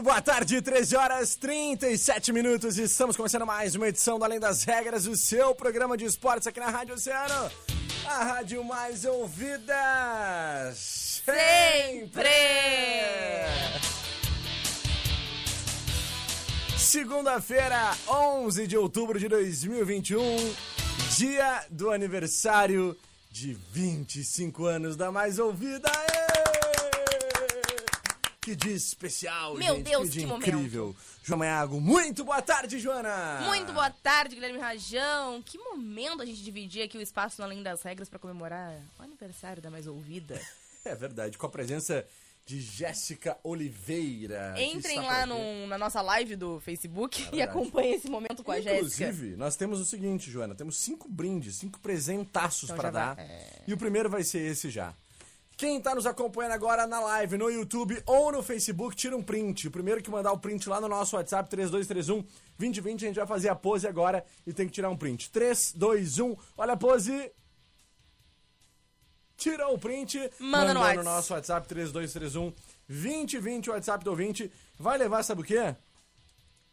[0.00, 2.78] Muito boa tarde, 13 horas 37 minutos.
[2.78, 6.58] Estamos começando mais uma edição do Além das Regras, o seu programa de esportes aqui
[6.58, 7.50] na Rádio Oceano.
[8.06, 12.30] A rádio mais ouvida sempre!
[16.78, 20.22] Segunda-feira, 11 de outubro de 2021,
[21.14, 22.96] dia do aniversário
[23.30, 25.90] de 25 anos da mais ouvida.
[25.90, 26.19] Aê!
[28.50, 29.84] Que dia especial, Meu gente.
[29.90, 30.48] Deus, que dia que momento.
[30.48, 30.96] incrível.
[31.22, 33.42] João Maiago, muito boa tarde, Joana.
[33.46, 35.40] Muito boa tarde, Guilherme Rajão.
[35.40, 39.02] Que momento a gente dividir aqui o espaço no Além das Regras para comemorar o
[39.04, 40.40] aniversário da mais ouvida.
[40.82, 42.06] É verdade, com a presença
[42.46, 44.54] de Jéssica Oliveira.
[44.58, 47.42] Entrem lá no- na nossa live do Facebook e verdade.
[47.42, 49.04] acompanhem esse momento com a Jéssica.
[49.04, 53.14] Inclusive, nós temos o seguinte, Joana, temos cinco brindes, cinco presentaços Então para dar.
[53.16, 53.62] vai, é.
[53.66, 54.94] E o primeiro vai ser esse já.
[55.60, 59.68] Quem tá nos acompanhando agora na live, no YouTube ou no Facebook, tira um print.
[59.68, 62.26] O primeiro que mandar o print lá no nosso WhatsApp, 3231
[62.58, 65.28] 2020, a gente vai fazer a pose agora e tem que tirar um print.
[65.30, 67.30] 3, 2, 1, olha a pose.
[69.36, 71.04] Tirou o print, Manda no Whats.
[71.04, 72.54] nosso WhatsApp 3231
[72.88, 74.50] 2020, o WhatsApp do ouvinte.
[74.78, 75.76] Vai levar, sabe o quê?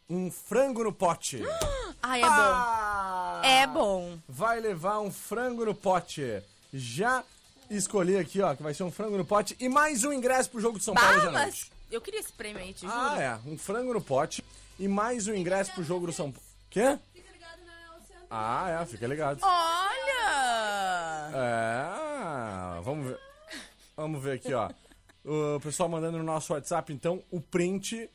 [0.08, 1.42] Um frango no pote.
[2.02, 2.30] Ai, é bom.
[2.32, 3.42] Ah!
[3.44, 4.18] É bom.
[4.26, 6.42] Vai levar um frango no pote.
[6.72, 7.22] Já
[7.70, 10.60] escolhi aqui, ó, que vai ser um frango no pote e mais um ingresso pro
[10.60, 11.72] jogo de São Paulo mas noite.
[11.90, 12.92] eu queria esse prêmio aí, te juro.
[12.94, 13.38] Ah, é.
[13.48, 14.44] Um frango no pote
[14.78, 16.46] e mais um ingresso pro jogo do São Paulo.
[16.70, 16.98] Quê?
[18.30, 18.86] Ah, é.
[18.86, 19.40] Fica ligado.
[19.42, 21.30] Olha!
[21.34, 22.80] É.
[22.82, 23.18] Vamos ver.
[23.96, 24.70] Vamos ver aqui, ó.
[25.24, 28.08] O pessoal mandando no nosso WhatsApp, então, o print.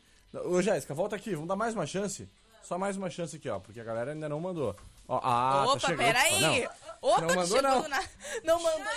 [0.45, 1.31] Ô, Jéssica, volta aqui.
[1.33, 2.29] Vamos dar mais uma chance?
[2.63, 3.59] Só mais uma chance aqui, ó.
[3.59, 4.75] Porque a galera ainda não mandou.
[5.07, 6.05] Ó, ah, Opa, tá chegando.
[6.05, 6.41] peraí!
[6.41, 6.69] Não.
[7.01, 7.87] Opa, Não que mandou, chegou não.
[7.89, 8.03] na-
[8.45, 8.93] Não mandou.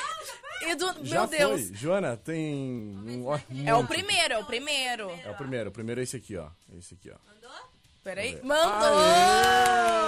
[0.62, 1.04] E do...
[1.04, 1.66] Já Meu Deus.
[1.66, 1.74] foi.
[1.76, 2.96] Joana, tem.
[3.06, 3.26] um-
[3.66, 5.10] É o primeiro, é o primeiro.
[5.24, 5.68] É o primeiro.
[5.70, 6.48] O primeiro é esse aqui, ó.
[6.78, 7.16] Esse aqui, ó.
[8.04, 8.36] Peraí.
[8.36, 8.48] Vamos ver.
[8.64, 8.98] Mandou!
[8.98, 10.06] Aê!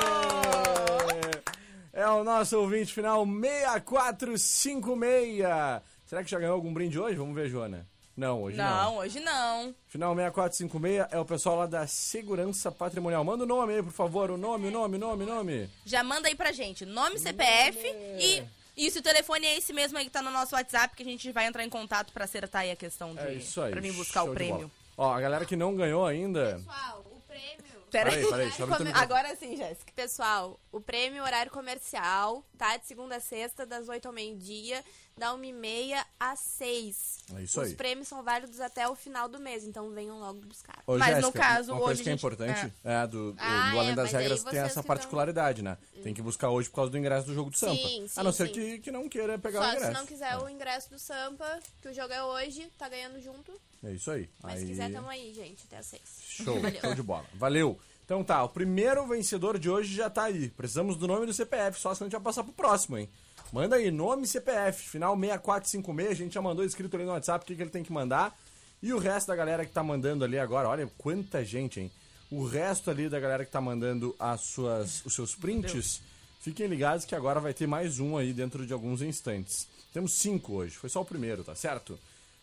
[1.93, 5.83] É o nosso ouvinte final 6456.
[6.07, 7.17] Será que já ganhou algum brinde hoje?
[7.17, 7.87] Vamos ver, Joana.
[8.19, 8.67] Não, hoje não.
[8.67, 9.75] Não, hoje não.
[9.87, 13.23] Final 6456 é o pessoal lá da Segurança Patrimonial.
[13.23, 14.29] Manda o nome aí, por favor.
[14.33, 15.71] O nome, o nome, o nome, o nome.
[15.87, 17.81] Já manda aí pra gente nome, CPF
[18.19, 18.43] e.
[18.77, 21.07] E se o telefone é esse mesmo aí que tá no nosso WhatsApp, que a
[21.07, 23.21] gente vai entrar em contato pra acertar aí a questão de.
[23.21, 23.71] É isso aí.
[23.71, 24.71] Pra mim buscar Show o prêmio.
[24.97, 26.57] Ó, a galera que não ganhou ainda.
[26.57, 27.79] Pessoal, o prêmio.
[27.91, 28.27] Peraí.
[28.27, 28.91] Peraí, microfone.
[28.95, 29.93] Agora sim, Jéssica.
[29.95, 32.77] Pessoal, o prêmio horário comercial, tá?
[32.77, 34.85] De segunda a sexta, das 8 ao meio-dia,
[35.19, 37.19] da 1h30 às 6.
[37.37, 37.75] É isso Os aí.
[37.75, 40.83] prêmios são válidos até o final do mês, então venham logo buscar.
[40.87, 43.33] Ô, Mas no Jéssica, caso, uma coisa hoje que é a gente- importante é, do,
[43.33, 45.77] do, Ah, do Além é, das Regras tem essa particularidade, né?
[46.03, 47.75] Tem que buscar hoje por causa do ingresso do jogo do Sampa.
[47.77, 48.53] Sim, a não sim, ser sim.
[48.55, 49.87] que, que não queira pegar o Só ingresso.
[49.87, 53.53] se não quiser o ingresso do Sampa, que o jogo é hoje, tá ganhando junto.
[53.85, 54.29] É isso aí.
[54.43, 54.61] Mas aí...
[54.61, 56.03] se quiser, tamo aí, gente, até às 6.
[56.21, 57.25] Show, show de bola.
[57.35, 57.79] Valeu.
[58.05, 60.49] Então tá, o primeiro vencedor de hoje já tá aí.
[60.49, 63.09] Precisamos do nome do CPF, só senão a gente vai passar pro próximo, hein?
[63.53, 67.43] Manda aí, nome e CPF, final 6456, a gente já mandou escrito ali no WhatsApp
[67.43, 68.37] o que, que ele tem que mandar.
[68.83, 71.91] E o resto da galera que tá mandando ali agora, olha quanta gente, hein?
[72.31, 76.03] O resto ali da galera que tá mandando as suas, os seus prints,
[76.41, 79.67] fiquem ligados que agora vai ter mais um aí dentro de alguns instantes.
[79.95, 81.99] Temos cinco hoje, foi só o primeiro, tá certo?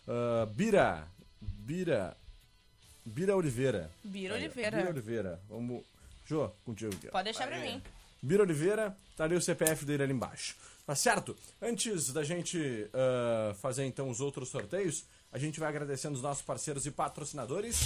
[0.08, 1.06] Ah, Bira,
[1.40, 2.16] Bira,
[3.04, 3.90] Bira Oliveira.
[4.02, 4.76] Bira Aí, Oliveira.
[4.76, 5.40] Bira Oliveira.
[5.48, 5.84] Vamos.
[6.26, 7.06] Jô, contigo aqui.
[7.08, 7.80] Pode deixar pra mim.
[8.20, 10.56] Bira Oliveira, tá ali o CPF dele ali embaixo.
[10.86, 11.36] Tá certo?
[11.60, 16.44] Antes da gente ah, fazer então os outros sorteios, a gente vai agradecendo os nossos
[16.44, 17.80] parceiros e patrocinadores.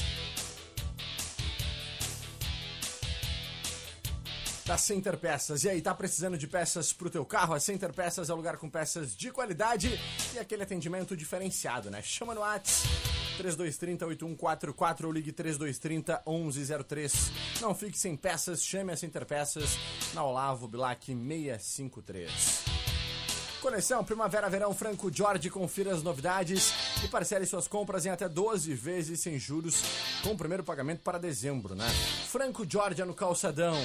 [4.67, 5.65] Da Center Peças.
[5.65, 7.55] E aí, tá precisando de peças pro teu carro?
[7.55, 9.99] A Center Peças é lugar com peças de qualidade
[10.33, 12.01] e aquele atendimento diferenciado, né?
[12.03, 12.85] Chama no Whats
[13.43, 17.33] 3230-8144 ou ligue 3230-1103.
[17.61, 19.79] Não fique sem peças, chame a Center Peças
[20.15, 22.60] na Olavo Bilac 653.
[23.61, 26.73] Conexão Primavera Verão Franco Jorge, confira as novidades
[27.05, 29.83] e parcele suas compras em até 12 vezes sem juros
[30.23, 31.87] com o primeiro pagamento para dezembro, né?
[32.29, 33.77] Franco Jorge no calçadão.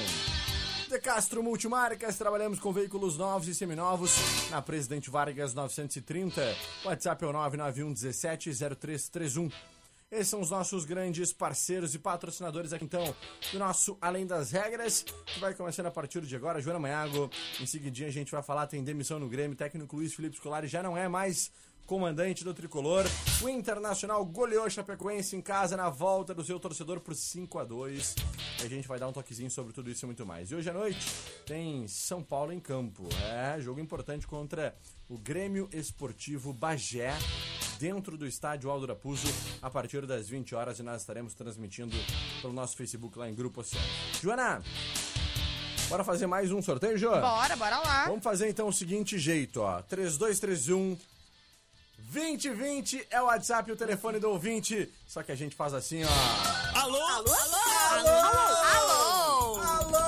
[0.89, 4.15] De Castro Multimarcas, trabalhamos com veículos novos e seminovos
[4.49, 6.41] na Presidente Vargas 930.
[6.85, 9.74] WhatsApp é o 991 17 0331.
[10.11, 13.03] Esses são os nossos grandes parceiros e patrocinadores aqui então
[13.51, 16.61] do nosso Além das Regras, que vai começando a partir de agora.
[16.61, 17.29] Joana Maiago,
[17.59, 20.83] em seguidinha a gente vai falar, tem demissão no Grêmio, técnico Luiz Felipe Scolari já
[20.83, 21.51] não é mais
[21.85, 23.05] comandante do tricolor.
[23.41, 28.15] O Internacional goleou Chapecoense em casa na volta do seu torcedor por 5 a 2
[28.63, 30.51] A gente vai dar um toquezinho sobre tudo isso e muito mais.
[30.51, 31.05] E hoje à noite
[31.45, 33.07] tem São Paulo em campo.
[33.23, 34.75] É, jogo importante contra
[35.07, 37.13] o Grêmio Esportivo Bagé
[37.79, 39.27] dentro do estádio Aldo Raposo
[39.61, 41.95] a partir das 20 horas e nós estaremos transmitindo
[42.41, 43.85] pelo nosso Facebook lá em Grupo Oceano.
[44.21, 44.63] Joana,
[45.89, 47.11] bora fazer mais um sorteio, Jo?
[47.11, 48.05] Bora, bora lá.
[48.05, 49.81] Vamos fazer então o seguinte jeito, ó.
[49.83, 50.97] 3231
[52.15, 54.89] 2020 é o WhatsApp e o telefone do ouvinte.
[55.05, 56.79] Só que a gente faz assim, ó.
[56.79, 57.03] Alô?
[57.03, 57.33] Alô?
[57.33, 58.09] Alô?
[58.09, 59.59] Alô?
[59.59, 60.05] Alô!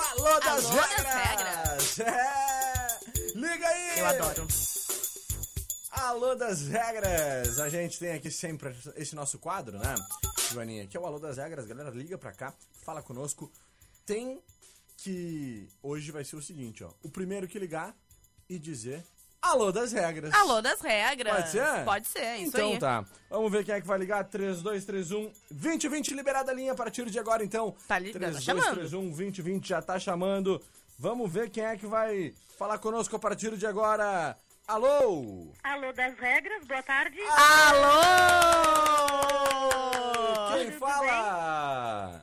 [0.00, 2.00] Alô das Alô das regras!
[2.00, 2.98] É!
[3.34, 3.98] Liga aí!
[3.98, 4.48] Eu adoro.
[5.90, 7.58] Alô das regras!
[7.58, 9.94] A gente tem aqui sempre esse nosso quadro, né,
[10.50, 10.86] Joaninha?
[10.86, 11.66] Que é o Alô das regras.
[11.66, 12.54] Galera, liga pra cá,
[12.86, 13.52] fala conosco.
[14.06, 14.42] Tem
[14.96, 15.68] que.
[15.82, 16.90] Hoje vai ser o seguinte, ó.
[17.02, 17.94] O primeiro que ligar
[18.48, 19.04] e dizer
[19.42, 20.34] Alô das regras.
[20.34, 21.34] Alô das regras.
[21.34, 21.84] Pode ser?
[21.84, 22.78] Pode ser, isso então aí.
[22.78, 23.04] tá.
[23.30, 24.22] Vamos ver quem é que vai ligar.
[24.24, 27.74] 3231 2020, liberada a linha a partir de agora, então.
[27.88, 30.62] Tá li- tá 3231 2020 já tá chamando.
[30.98, 34.36] Vamos ver quem é que vai falar conosco a partir de agora.
[34.68, 35.50] Alô!
[35.64, 37.18] Alô das regras, boa tarde.
[37.30, 38.02] Alô!
[40.58, 42.22] Quem fala?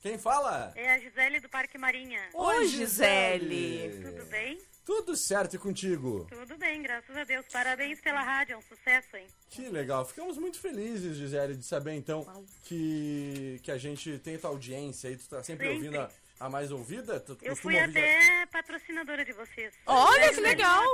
[0.00, 0.72] Quem fala?
[0.74, 2.20] É a Gisele do Parque Marinha.
[2.32, 4.00] Oi, Gisele.
[4.02, 4.58] Tudo bem?
[4.88, 6.26] Tudo certo e contigo?
[6.30, 7.44] Tudo bem, graças a Deus.
[7.52, 9.26] Parabéns pela rádio, é um sucesso, hein?
[9.50, 10.02] Que legal.
[10.06, 12.26] Ficamos muito felizes, Gisele, de saber então
[12.62, 15.16] que, que a gente tem tua audiência aí.
[15.18, 15.88] Tu tá sempre Sempre.
[15.88, 17.18] ouvindo a, a mais ouvida.
[17.20, 19.74] Tu Eu fui ouvir até patrocinadora de vocês.
[19.86, 20.84] Olha que legal!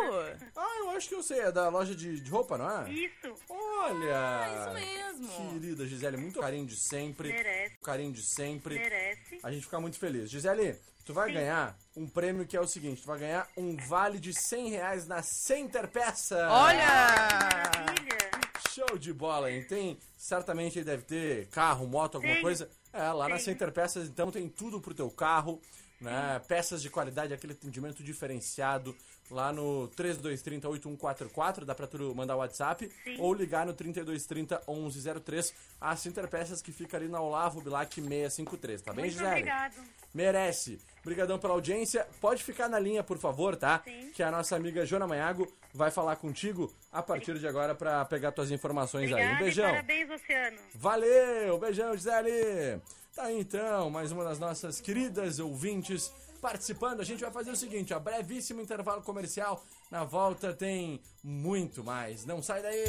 [0.57, 1.41] Ah, eu acho que eu sei.
[1.41, 2.91] É da loja de, de roupa, não é?
[2.91, 4.49] Isso, Olha!
[4.57, 5.51] Isso mesmo.
[5.61, 7.29] Querida Gisele, muito carinho de sempre.
[7.33, 8.75] merece, Carinho de sempre.
[8.77, 9.39] merece.
[9.43, 10.31] A gente fica muito feliz.
[10.31, 11.35] Gisele, tu vai Sim.
[11.35, 15.07] ganhar um prêmio que é o seguinte: tu vai ganhar um vale de 100 reais
[15.07, 16.49] na Center Peça.
[16.51, 16.87] Olha!
[16.87, 18.31] Maravilha.
[18.71, 19.63] Show de bola, hein?
[19.65, 22.43] Tem, certamente ele deve ter carro, moto, alguma Tem.
[22.43, 22.69] coisa.
[22.95, 23.45] É, lá na Tem.
[23.45, 25.61] Center Peças, então, tem tudo pro teu carro,
[26.01, 26.41] né?
[26.47, 28.97] Peças de qualidade, aquele atendimento diferenciado.
[29.31, 32.91] Lá no 3230-8144, dá pra tu mandar WhatsApp.
[33.03, 33.17] Sim.
[33.19, 35.53] Ou ligar no 3230-1103.
[35.81, 39.31] A Center Peças que fica ali na Olavo Bilac 653, tá bem, Muito Gisele?
[39.31, 39.75] obrigado.
[40.13, 40.79] Merece.
[41.05, 42.07] Obrigadão pela audiência.
[42.19, 43.83] Pode ficar na linha, por favor, tá?
[43.85, 44.11] Sim.
[44.15, 48.33] Que a nossa amiga Jona Maiago vai falar contigo a partir de agora pra pegar
[48.33, 49.13] tuas informações aí.
[49.13, 49.71] Um Obrigada e beijão.
[49.71, 50.59] parabéns, Oceano.
[50.75, 52.81] Valeu, beijão, Gisele.
[53.15, 56.11] Tá aí, então, mais uma das nossas queridas ouvintes
[56.41, 57.01] participando.
[57.01, 59.63] A gente vai fazer o seguinte, ó, brevíssimo intervalo comercial.
[59.91, 62.25] Na volta tem muito mais.
[62.25, 62.85] Não sai daí.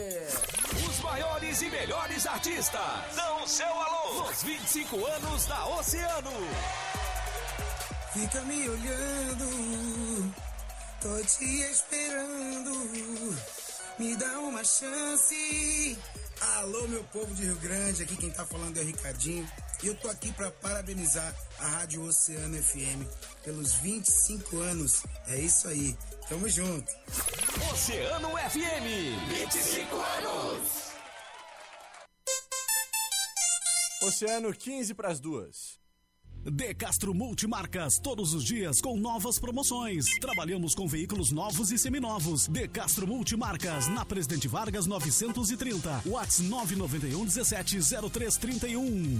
[0.89, 2.81] Os maiores e melhores artistas
[3.15, 6.31] dão seu alô nos 25 anos da Oceano.
[8.15, 10.33] Fica me olhando,
[11.01, 12.71] tô te esperando.
[13.99, 15.97] Me dá uma chance.
[16.39, 19.45] Alô, meu povo de Rio Grande, aqui quem tá falando é o Ricardinho.
[19.83, 23.05] E eu tô aqui pra parabenizar a Rádio Oceano FM
[23.43, 25.03] pelos 25 anos.
[25.27, 25.93] É isso aí.
[26.29, 26.89] Tamo junto.
[27.73, 29.27] Oceano FM.
[29.27, 30.61] 25 anos.
[34.03, 35.83] Oceano 15 pras duas.
[36.45, 40.05] De Castro Multimarcas, todos os dias com novas promoções.
[40.21, 42.47] Trabalhamos com veículos novos e seminovos.
[42.47, 46.03] De Castro Multimarcas, na Presidente Vargas 930.
[46.05, 47.79] Whats 991 17
[48.11, 49.19] 0331.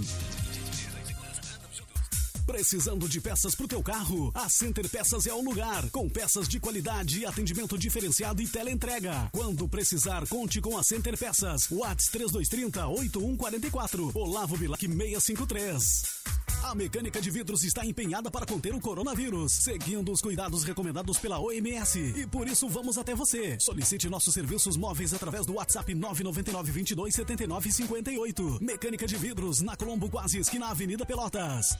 [2.46, 4.30] Precisando de peças pro teu carro?
[4.32, 5.90] A Center Peças é o lugar.
[5.90, 9.28] Com peças de qualidade, atendimento diferenciado e teleentrega.
[9.32, 11.68] Quando precisar, conte com a Center Peças.
[11.72, 14.12] Whats 3230 8144.
[14.14, 16.25] Olavo Bilac 653.
[16.66, 21.38] A mecânica de vidros está empenhada para conter o coronavírus, seguindo os cuidados recomendados pela
[21.38, 21.96] OMS.
[22.16, 23.56] E por isso vamos até você.
[23.60, 28.58] Solicite nossos serviços móveis através do WhatsApp 999 22 79 58.
[28.60, 31.78] Mecânica de vidros na Colombo Quase, esquina Avenida Pelotas.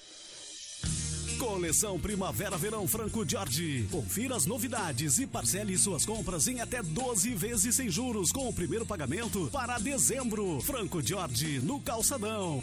[1.36, 3.88] Coleção Primavera Verão Franco Jorge.
[3.90, 8.52] Confira as novidades e parcele suas compras em até 12 vezes sem juros com o
[8.52, 10.60] primeiro pagamento para dezembro.
[10.60, 12.62] Franco Jorge no Calçadão.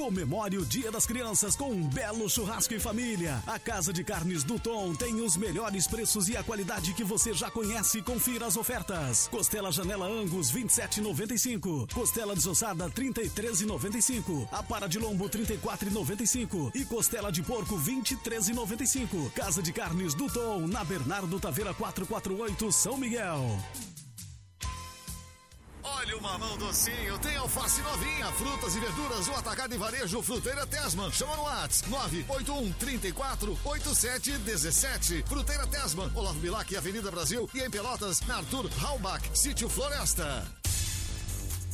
[0.00, 3.42] Comemore o Dia das Crianças com um belo churrasco em família.
[3.46, 7.34] A Casa de Carnes do Tom tem os melhores preços e a qualidade que você
[7.34, 8.00] já conhece.
[8.00, 9.28] Confira as ofertas.
[9.28, 11.92] Costela Janela Angus 27,95.
[11.92, 14.48] Costela desossada 33,95.
[14.50, 19.30] A para de lombo 34,95 e costela de porco 23,95.
[19.32, 23.44] Casa de Carnes do Tom na Bernardo Taveira 448 São Miguel.
[26.00, 30.66] Olha o mamão docinho, tem alface novinha, frutas e verduras, o atacado e varejo Fruteira
[30.66, 31.12] Tesman.
[31.12, 35.24] Chama no Whats 981 34 87 17.
[35.28, 40.42] Fruteira Tesman, Olavo Bilac, Avenida Brasil e em Pelotas, na Arthur Halbach, Sítio Floresta.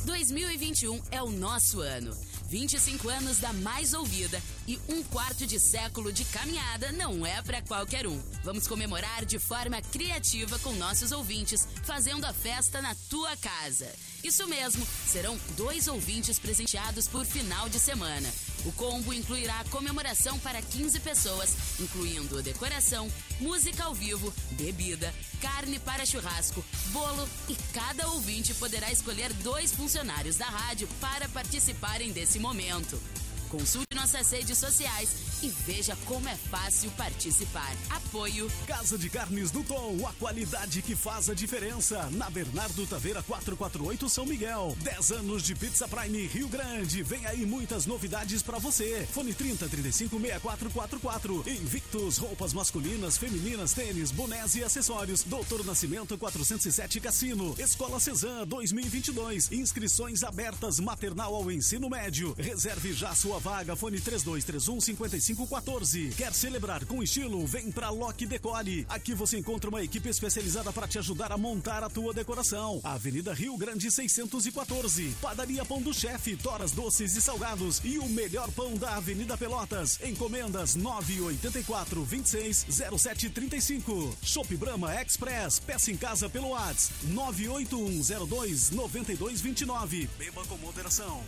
[0.04, 2.12] 2021 é o nosso ano.
[2.48, 7.62] 25 anos da mais ouvida e um quarto de século de caminhada não é para
[7.62, 8.20] qualquer um.
[8.42, 13.88] Vamos comemorar de forma criativa com nossos ouvintes, fazendo a festa na tua casa.
[14.22, 18.32] Isso mesmo, serão dois ouvintes presenteados por final de semana.
[18.64, 26.04] O combo incluirá comemoração para 15 pessoas, incluindo decoração, música ao vivo, bebida, carne para
[26.04, 33.00] churrasco, bolo e cada ouvinte poderá escolher dois funcionários da rádio para participarem desse momento.
[33.48, 35.10] Consulte nossas redes sociais
[35.42, 37.74] e veja como é fácil participar.
[37.90, 42.08] Apoio Casa de Carnes do Tom, a qualidade que faz a diferença.
[42.12, 44.76] Na Bernardo Taveira 448 São Miguel.
[44.82, 47.02] 10 anos de Pizza Prime Rio Grande.
[47.02, 49.06] Vem aí muitas novidades para você.
[49.12, 51.44] Fone 30 35 6444.
[51.46, 55.22] Invictus, roupas masculinas, femininas, tênis, bonés e acessórios.
[55.22, 57.54] Doutor Nascimento 407 Cassino.
[57.58, 59.52] Escola Cezan 2022.
[59.52, 62.34] Inscrições abertas maternal ao ensino médio.
[62.38, 63.76] Reserve já sua vaga.
[63.76, 64.80] Fone 3231
[65.26, 66.10] 5514.
[66.16, 67.44] Quer celebrar com estilo?
[67.46, 68.86] Vem pra Lock Decore.
[68.88, 72.80] Aqui você encontra uma equipe especializada para te ajudar a montar a tua decoração.
[72.84, 75.16] Avenida Rio Grande 614.
[75.20, 79.98] Padaria Pão do Chefe, toras doces e salgados e o melhor pão da Avenida Pelotas.
[80.02, 84.16] Encomendas 984 26 0735.
[84.22, 85.58] Shop Brahma Express.
[85.58, 90.08] Peça em casa pelo WhatsApp 98102 9229.
[90.18, 91.24] Beba com moderação.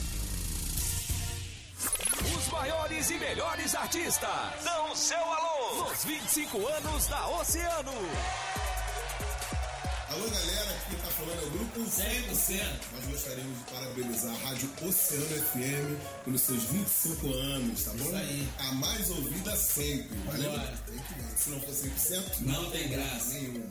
[2.36, 4.28] Os maiores e melhores artistas
[4.64, 7.92] dão seu alô nos 25 anos da Oceano.
[10.10, 12.62] Alô, galera, aqui tá falando é o grupo 100%.
[12.94, 18.04] Nós gostaríamos de parabenizar a Rádio Oceano FM pelos seus 25 anos, tá bom?
[18.04, 18.48] Isso aí.
[18.58, 20.50] A mais ouvida sempre, valeu?
[20.86, 21.38] Tem que ver.
[21.38, 23.34] Se não for 100%, Não tem graça.
[23.34, 23.70] Nenhum.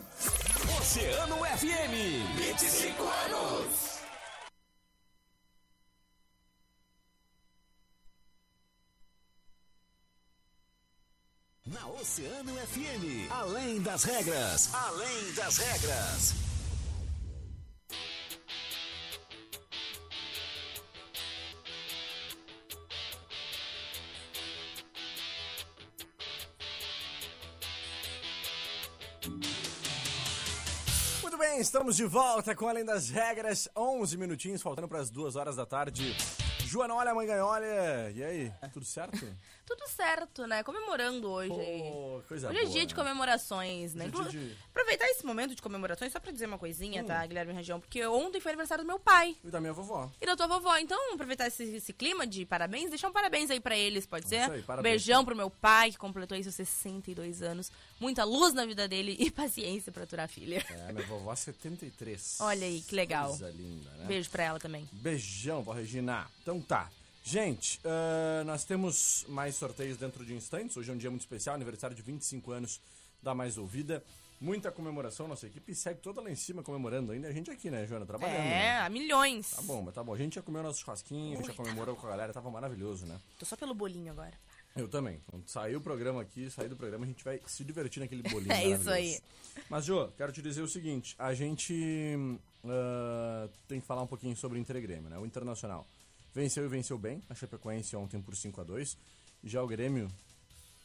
[0.80, 2.38] Oceano FM.
[2.38, 3.98] 25 anos.
[11.66, 13.32] Na Oceano FM.
[13.32, 14.72] Além das regras.
[14.72, 16.34] Além das regras.
[31.24, 33.68] Muito bem, estamos de volta com Além das Regras.
[33.75, 36.16] 11 minutinhos, faltando para as 2 horas da tarde.
[36.68, 38.12] Joana, olha, mãe olha.
[38.12, 39.18] E aí, tudo certo?
[39.68, 40.64] Tudo certo, né?
[40.64, 41.50] Comemorando hoje.
[42.28, 43.00] coisa Hoje é boa, dia de né?
[43.04, 44.06] comemorações, né?
[44.06, 47.06] É dia de- Aproveitar esse momento de comemorações só pra dizer uma coisinha, Hum.
[47.06, 47.80] tá, Guilherme Região?
[47.80, 50.10] Porque ontem foi aniversário do meu pai E da minha vovó.
[50.22, 50.78] e da tua vovó.
[50.78, 54.44] Então, aproveitar esse, esse clima de parabéns, deixar um parabéns aí pra eles, pode ser?
[54.44, 54.92] Isso aí, um parabéns.
[54.94, 57.70] beijão pro meu pai, que completou aí seus 62 anos.
[58.00, 60.66] Muita luz na vida dele e paciência pra aturar a filha.
[60.70, 62.38] É, minha vovó 73.
[62.40, 63.30] Olha aí, que legal.
[63.30, 64.06] Coisa linda, né?
[64.06, 64.88] Beijo pra ela também.
[64.94, 66.26] Beijão pra Regina.
[66.42, 66.90] Então tá.
[67.30, 70.78] Gente, ah, nós temos mais sorteios dentro de instantes.
[70.78, 72.80] Hoje é um dia muito especial, aniversário de 25 anos
[73.22, 74.02] da Mais Ouvida.
[74.40, 77.28] Muita comemoração, nossa equipe segue toda lá em cima comemorando ainda.
[77.28, 78.06] A gente aqui, né, Joana?
[78.06, 78.38] Trabalhando.
[78.38, 78.90] É, né?
[78.90, 79.52] milhões.
[79.52, 80.14] Tá bom, mas tá bom.
[80.14, 83.06] A gente já comeu nosso churrasquinho, a gente já comemorou com a galera, tava maravilhoso,
[83.06, 83.20] né?
[83.38, 84.32] Tô só pelo bolinho agora.
[84.74, 85.20] Eu também.
[85.30, 88.54] Quando sair o programa aqui, sair do programa, a gente vai se divertir naquele bolinho.
[88.56, 89.20] É isso aí.
[89.70, 94.38] Mas, Jô, quero te dizer o seguinte: a gente ah, tem que falar um pouquinho
[94.38, 95.18] sobre o Inter e Grêmio, né?
[95.18, 95.86] O Internacional
[96.38, 98.96] venceu e venceu bem a Chapecoense ontem por 5 a 2
[99.44, 100.08] Já o Grêmio,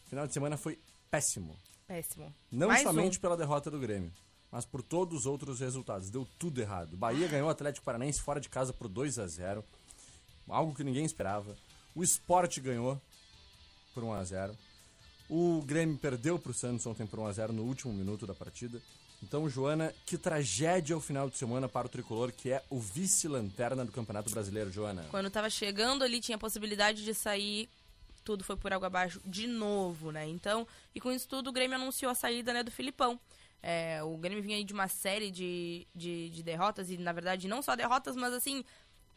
[0.07, 0.79] final de semana foi
[1.11, 1.55] péssimo.
[1.87, 2.35] Péssimo.
[2.51, 3.21] Não Mais somente um.
[3.21, 4.11] pela derrota do Grêmio,
[4.51, 6.09] mas por todos os outros resultados.
[6.09, 6.97] Deu tudo errado.
[6.97, 9.63] Bahia ganhou o Atlético Paranaense fora de casa por 2 a 0
[10.49, 11.55] algo que ninguém esperava.
[11.95, 12.99] O Sport ganhou
[13.95, 14.57] por 1x0.
[15.29, 18.81] O Grêmio perdeu pro Santos ontem por 1x0 no último minuto da partida.
[19.23, 23.85] Então, Joana, que tragédia o final de semana para o tricolor, que é o vice-lanterna
[23.85, 25.07] do Campeonato Brasileiro, Joana.
[25.11, 27.69] Quando tava chegando ali, tinha a possibilidade de sair,
[28.25, 30.27] tudo foi por água abaixo de novo, né?
[30.27, 33.19] Então, e com isso tudo, o Grêmio anunciou a saída né, do Filipão.
[33.63, 37.47] É, o Grêmio vinha aí de uma série de, de, de derrotas, e na verdade
[37.47, 38.65] não só derrotas, mas assim,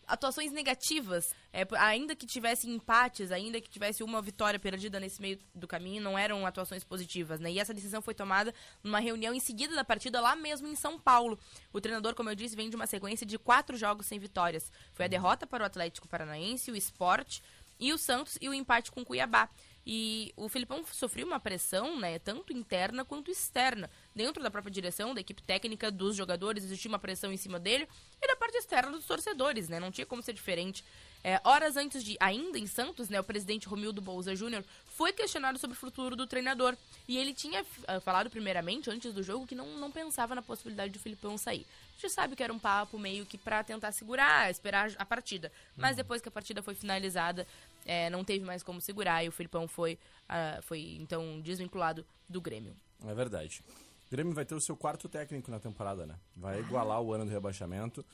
[0.08, 1.34] atuações negativas.
[1.52, 6.02] É, ainda que tivesse empates, ainda que tivesse uma vitória perdida nesse meio do caminho,
[6.02, 7.52] não eram atuações positivas, né?
[7.52, 11.00] E essa decisão foi tomada numa reunião em seguida da partida lá mesmo em São
[11.00, 11.40] Paulo.
[11.72, 14.72] O treinador, como eu disse, vem de uma sequência de quatro jogos sem vitórias.
[14.94, 17.40] Foi a derrota para o Atlético Paranaense, o Sport
[17.80, 19.50] e o Santos e o empate com o Cuiabá.
[19.86, 23.90] E o Filipão sofreu uma pressão, né, tanto interna quanto externa.
[24.16, 27.88] Dentro da própria direção, da equipe técnica, dos jogadores, existia uma pressão em cima dele.
[28.20, 29.80] E da parte externa dos torcedores, né?
[29.80, 30.84] Não tinha como ser diferente.
[31.24, 35.58] É, horas antes de, ainda em Santos, né, o presidente Romildo Bolza Júnior foi questionado
[35.60, 36.76] sobre o futuro do treinador.
[37.08, 40.94] E ele tinha uh, falado primeiramente, antes do jogo, que não, não pensava na possibilidade
[40.94, 41.66] do Filipão sair.
[41.98, 45.52] A gente sabe que era um papo meio que pra tentar segurar, esperar a partida.
[45.78, 45.98] Mas uhum.
[45.98, 47.48] depois que a partida foi finalizada,
[47.86, 49.94] é, não teve mais como segurar e o Filipão foi,
[50.30, 52.76] uh, foi então desvinculado do Grêmio.
[53.06, 53.64] É verdade.
[54.08, 56.16] O Grêmio vai ter o seu quarto técnico na temporada, né?
[56.36, 58.06] Vai igualar o ano do rebaixamento.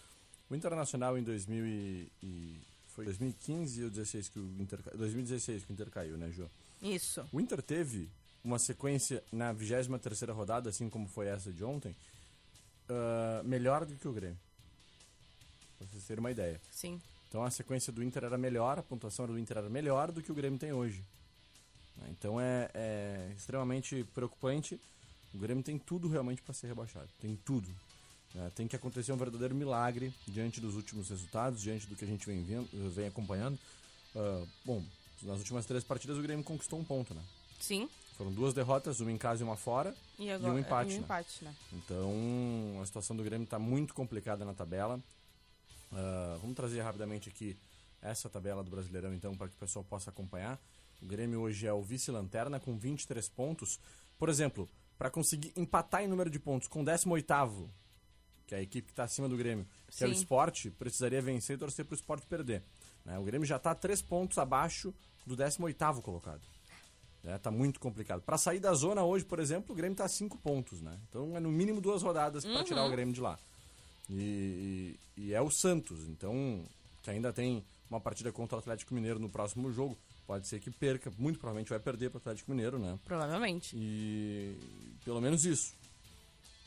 [0.50, 5.71] O Internacional em 2000 e, e foi 2015 ou 16 que o Inter 2016 que
[5.71, 6.50] o Inter caiu, né, Ju?
[6.81, 7.25] Isso.
[7.31, 8.09] O Inter teve
[8.43, 11.95] uma sequência na 23 terceira rodada, assim como foi essa de ontem,
[12.91, 14.39] uh, melhor do que o Grêmio.
[15.77, 16.62] Pra vocês terem uma ideia.
[16.69, 17.01] Sim.
[17.27, 20.31] Então a sequência do Inter era melhor, a pontuação do Inter era melhor do que
[20.31, 21.03] o Grêmio tem hoje.
[22.10, 24.79] Então é, é extremamente preocupante.
[25.33, 27.07] O Grêmio tem tudo realmente para ser rebaixado.
[27.19, 27.69] Tem tudo.
[28.36, 32.07] É, tem que acontecer um verdadeiro milagre diante dos últimos resultados, diante do que a
[32.07, 33.57] gente vem, vendo, vem acompanhando.
[34.15, 34.83] Uh, bom,
[35.24, 37.21] nas últimas três partidas o Grêmio conquistou um ponto, né?
[37.60, 37.89] Sim.
[38.21, 39.95] Foram duas derrotas, uma em casa e uma fora.
[40.19, 40.91] E, agora, e um empate.
[40.91, 41.03] E um né?
[41.03, 41.55] empate né?
[41.73, 45.01] Então a situação do Grêmio está muito complicada na tabela.
[45.91, 47.57] Uh, vamos trazer rapidamente aqui
[47.99, 50.62] essa tabela do Brasileirão, então, para que o pessoal possa acompanhar.
[51.01, 53.79] O Grêmio hoje é o vice-lanterna com 23 pontos.
[54.19, 57.67] Por exemplo, para conseguir empatar em número de pontos com o 18,
[58.45, 60.03] que é a equipe que está acima do Grêmio, que Sim.
[60.03, 62.62] é o esporte, precisaria vencer e torcer para o esporte perder.
[63.03, 63.17] Né?
[63.17, 64.93] O Grêmio já está 3 pontos abaixo
[65.25, 66.41] do 18 colocado.
[67.23, 67.39] Né?
[67.51, 68.21] muito complicado.
[68.21, 70.81] Para sair da zona hoje, por exemplo, o Grêmio está a 5 pontos.
[70.81, 70.97] Né?
[71.10, 72.63] Então é no mínimo duas rodadas para uhum.
[72.63, 73.38] tirar o Grêmio de lá.
[74.10, 76.65] E, e, e, é o Santos, então,
[77.01, 79.97] que ainda tem uma partida contra o Atlético Mineiro no próximo jogo.
[80.27, 82.97] Pode ser que perca, muito provavelmente vai perder para o Atlético Mineiro, né?
[83.05, 83.75] Provavelmente.
[83.75, 84.57] E
[85.03, 85.73] pelo menos isso.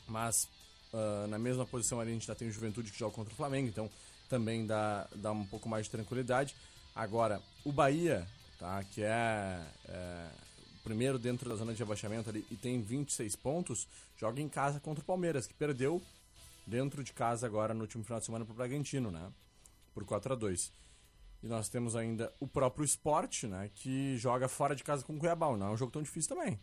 [0.07, 0.47] Mas
[0.93, 3.35] uh, na mesma posição ali a gente já tem o Juventude que joga contra o
[3.35, 3.89] Flamengo, então
[4.29, 6.55] também dá, dá um pouco mais de tranquilidade.
[6.95, 8.25] Agora, o Bahia,
[8.59, 10.27] tá, que é, é
[10.85, 15.01] primeiro dentro da zona de rebaixamento ali e tem 26 pontos, joga em casa contra
[15.01, 15.99] o Palmeiras, que perdeu
[16.65, 19.31] dentro de casa agora no último final de semana para o Bragantino, né?
[19.95, 20.71] Por 4 a 2
[21.41, 23.71] E nós temos ainda o próprio esporte, né?
[23.73, 25.57] Que joga fora de casa com o Cuiabá.
[25.57, 26.59] Não é um jogo tão difícil também.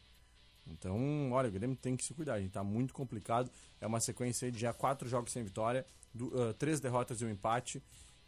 [0.68, 2.40] Então, olha, o Grêmio tem que se cuidar.
[2.40, 3.50] Gente tá muito complicado.
[3.80, 7.30] É uma sequência de já quatro jogos sem vitória, do, uh, três derrotas e um
[7.30, 7.82] empate.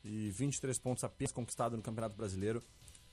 [0.04, 2.62] E 23 pontos apenas conquistados no Campeonato Brasileiro.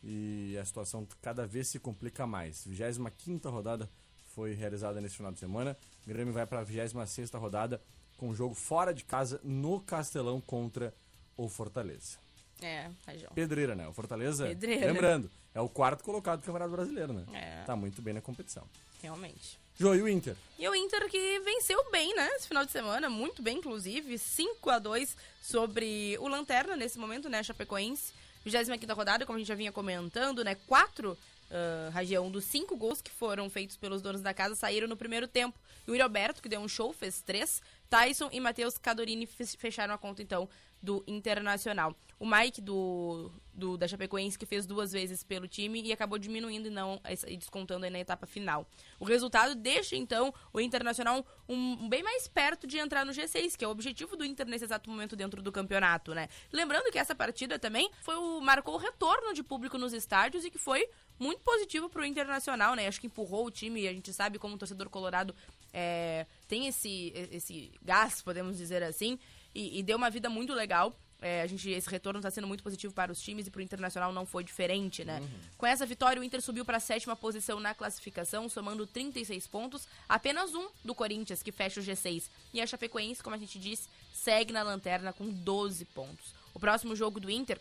[0.03, 2.65] E a situação cada vez se complica mais.
[2.65, 3.89] 25 rodada
[4.33, 5.77] foi realizada nesse final de semana.
[6.05, 7.81] O Grêmio vai para a 26 rodada
[8.17, 10.93] com o jogo fora de casa no Castelão contra
[11.37, 12.17] o Fortaleza.
[12.61, 13.31] É, Rajão.
[13.33, 13.87] Pedreira, né?
[13.87, 14.85] O Fortaleza, Pedreira.
[14.91, 17.25] lembrando, é o quarto colocado do Campeonato Brasileiro, né?
[17.33, 17.63] É.
[17.63, 18.63] Tá muito bem na competição.
[19.01, 19.59] Realmente.
[19.79, 20.35] Jô, e o Inter?
[20.59, 22.27] E o Inter que venceu bem, né?
[22.35, 24.17] Esse final de semana, muito bem, inclusive.
[24.19, 27.41] 5 a 2 sobre o Lanterna, nesse momento, né?
[27.41, 28.13] Chapecoense.
[28.43, 30.55] 25 rodada, como a gente já vinha comentando, né?
[30.67, 31.11] Quatro
[31.51, 35.27] uh, região dos cinco gols que foram feitos pelos donos da casa saíram no primeiro
[35.27, 35.59] tempo.
[35.87, 37.61] E o Yuri Alberto, que deu um show, fez três.
[37.89, 40.47] Tyson e Matheus Cadorini fecharam a conta, então,
[40.81, 41.95] do Internacional.
[42.19, 46.67] O Mike do, do, da Chapecoense, que fez duas vezes pelo time e acabou diminuindo
[46.67, 48.67] e não e descontando na etapa final.
[48.99, 53.55] O resultado deixa, então, o Internacional um, um, bem mais perto de entrar no G6,
[53.57, 56.29] que é o objetivo do Inter nesse exato momento dentro do campeonato, né?
[56.51, 60.51] Lembrando que essa partida também foi o, marcou o retorno de público nos estádios e
[60.51, 60.87] que foi
[61.19, 62.87] muito positivo para o Internacional, né?
[62.87, 65.35] Acho que empurrou o time, e a gente sabe como o torcedor colorado
[65.73, 69.17] é, tem esse, esse gás, podemos dizer assim,
[69.53, 70.95] e, e deu uma vida muito legal.
[71.21, 73.61] É, a gente, esse retorno está sendo muito positivo para os times e para o
[73.61, 75.19] Internacional não foi diferente, né?
[75.19, 75.29] Uhum.
[75.55, 79.87] Com essa vitória, o Inter subiu para a sétima posição na classificação, somando 36 pontos,
[80.09, 82.23] apenas um do Corinthians, que fecha o G6.
[82.51, 86.33] E a Chapecoense, como a gente disse, segue na lanterna com 12 pontos.
[86.55, 87.59] O próximo jogo do Inter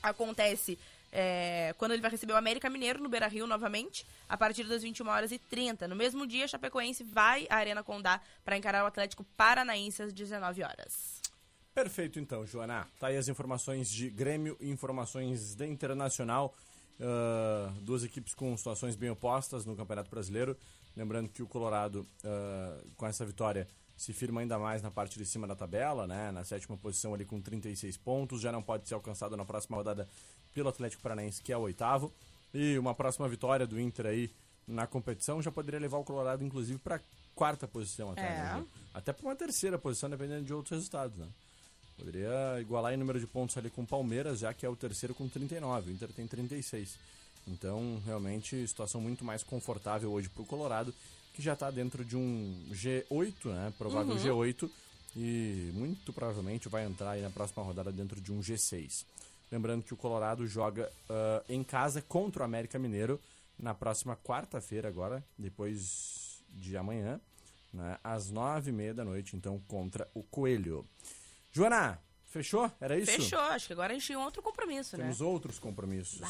[0.00, 0.78] acontece
[1.10, 4.82] é, quando ele vai receber o América Mineiro no Beira Rio novamente, a partir das
[4.82, 5.86] 21 horas e 30.
[5.86, 10.62] No mesmo dia, Chapecoense vai à Arena Condá para encarar o Atlético Paranaense às 19
[10.62, 11.21] horas.
[11.74, 12.86] Perfeito, então, Joana.
[13.00, 16.54] Tá aí as informações de Grêmio e informações da Internacional.
[17.00, 20.56] Uh, duas equipes com situações bem opostas no Campeonato Brasileiro.
[20.94, 25.24] Lembrando que o Colorado, uh, com essa vitória, se firma ainda mais na parte de
[25.24, 26.30] cima da tabela, né?
[26.30, 28.42] Na sétima posição ali com 36 pontos.
[28.42, 30.06] Já não pode ser alcançado na próxima rodada
[30.52, 32.12] pelo Atlético Paranaense, que é o oitavo.
[32.52, 34.30] E uma próxima vitória do Inter aí
[34.66, 37.00] na competição já poderia levar o Colorado, inclusive, para
[37.34, 38.20] quarta posição até.
[38.20, 38.42] É.
[38.42, 38.66] né?
[38.92, 41.28] Até para uma terceira posição, dependendo de outros resultados, né?
[41.96, 45.14] Poderia igualar em número de pontos ali com o Palmeiras, já que é o terceiro
[45.14, 46.98] com 39, o Inter tem 36.
[47.46, 50.94] Então, realmente, situação muito mais confortável hoje para o Colorado,
[51.34, 53.72] que já está dentro de um G8, né?
[53.78, 54.44] Provável Uhum.
[54.44, 54.70] G8,
[55.16, 59.04] e muito provavelmente vai entrar aí na próxima rodada dentro de um G6.
[59.50, 63.20] Lembrando que o Colorado joga ah, em casa contra o América Mineiro
[63.58, 67.20] na próxima quarta-feira, agora, depois de amanhã,
[67.72, 67.98] né?
[68.02, 70.86] às nove e meia da noite, então, contra o Coelho.
[71.52, 72.70] Joana, fechou?
[72.80, 73.12] Era isso?
[73.12, 75.26] Fechou, acho que agora a gente tem outro compromisso, Temos né?
[75.26, 76.20] outros compromissos.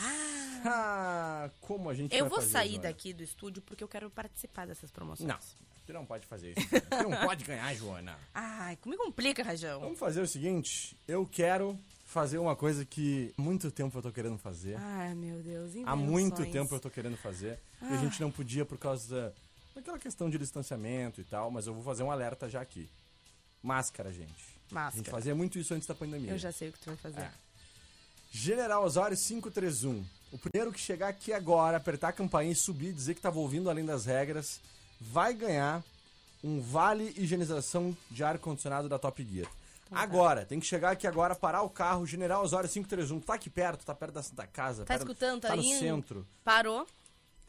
[0.64, 2.82] Ah, como a gente Eu vou fazer, sair Joana?
[2.84, 5.28] daqui do estúdio porque eu quero participar dessas promoções.
[5.28, 5.38] Não,
[5.86, 6.68] você não pode fazer isso.
[6.68, 8.18] Você não pode ganhar, Joana.
[8.34, 9.80] Ai, me complica, Rajão.
[9.80, 14.12] Vamos fazer o seguinte, eu quero fazer uma coisa que há muito tempo eu tô
[14.12, 14.76] querendo fazer.
[14.78, 16.52] Ai, meu Deus, Há muito invenções.
[16.52, 17.58] tempo eu tô querendo fazer.
[17.80, 17.96] E a Ah.
[17.96, 19.32] gente não podia por causa da,
[19.76, 22.88] daquela questão de distanciamento e tal, mas eu vou fazer um alerta já aqui.
[23.62, 24.51] Máscara, gente.
[24.74, 25.10] A gente Máscara.
[25.10, 26.30] fazia muito isso antes da pandemia.
[26.32, 27.20] Eu já sei o que tu vai fazer.
[27.20, 27.30] É.
[28.30, 30.04] General Osório 531.
[30.30, 33.68] O primeiro que chegar aqui agora, apertar a campainha e subir, dizer que estava ouvindo
[33.68, 34.60] além das regras,
[35.00, 35.82] vai ganhar
[36.42, 39.46] um vale higienização de ar-condicionado da Top Gear.
[39.90, 43.20] Agora, tem que chegar aqui agora, parar o carro, General Osório 531.
[43.20, 44.84] Tá aqui perto, tá perto da Santa Casa.
[44.84, 45.42] Tá perto- escutando?
[45.42, 45.78] Tá, Tá no indo?
[45.78, 46.26] centro.
[46.42, 46.86] Parou,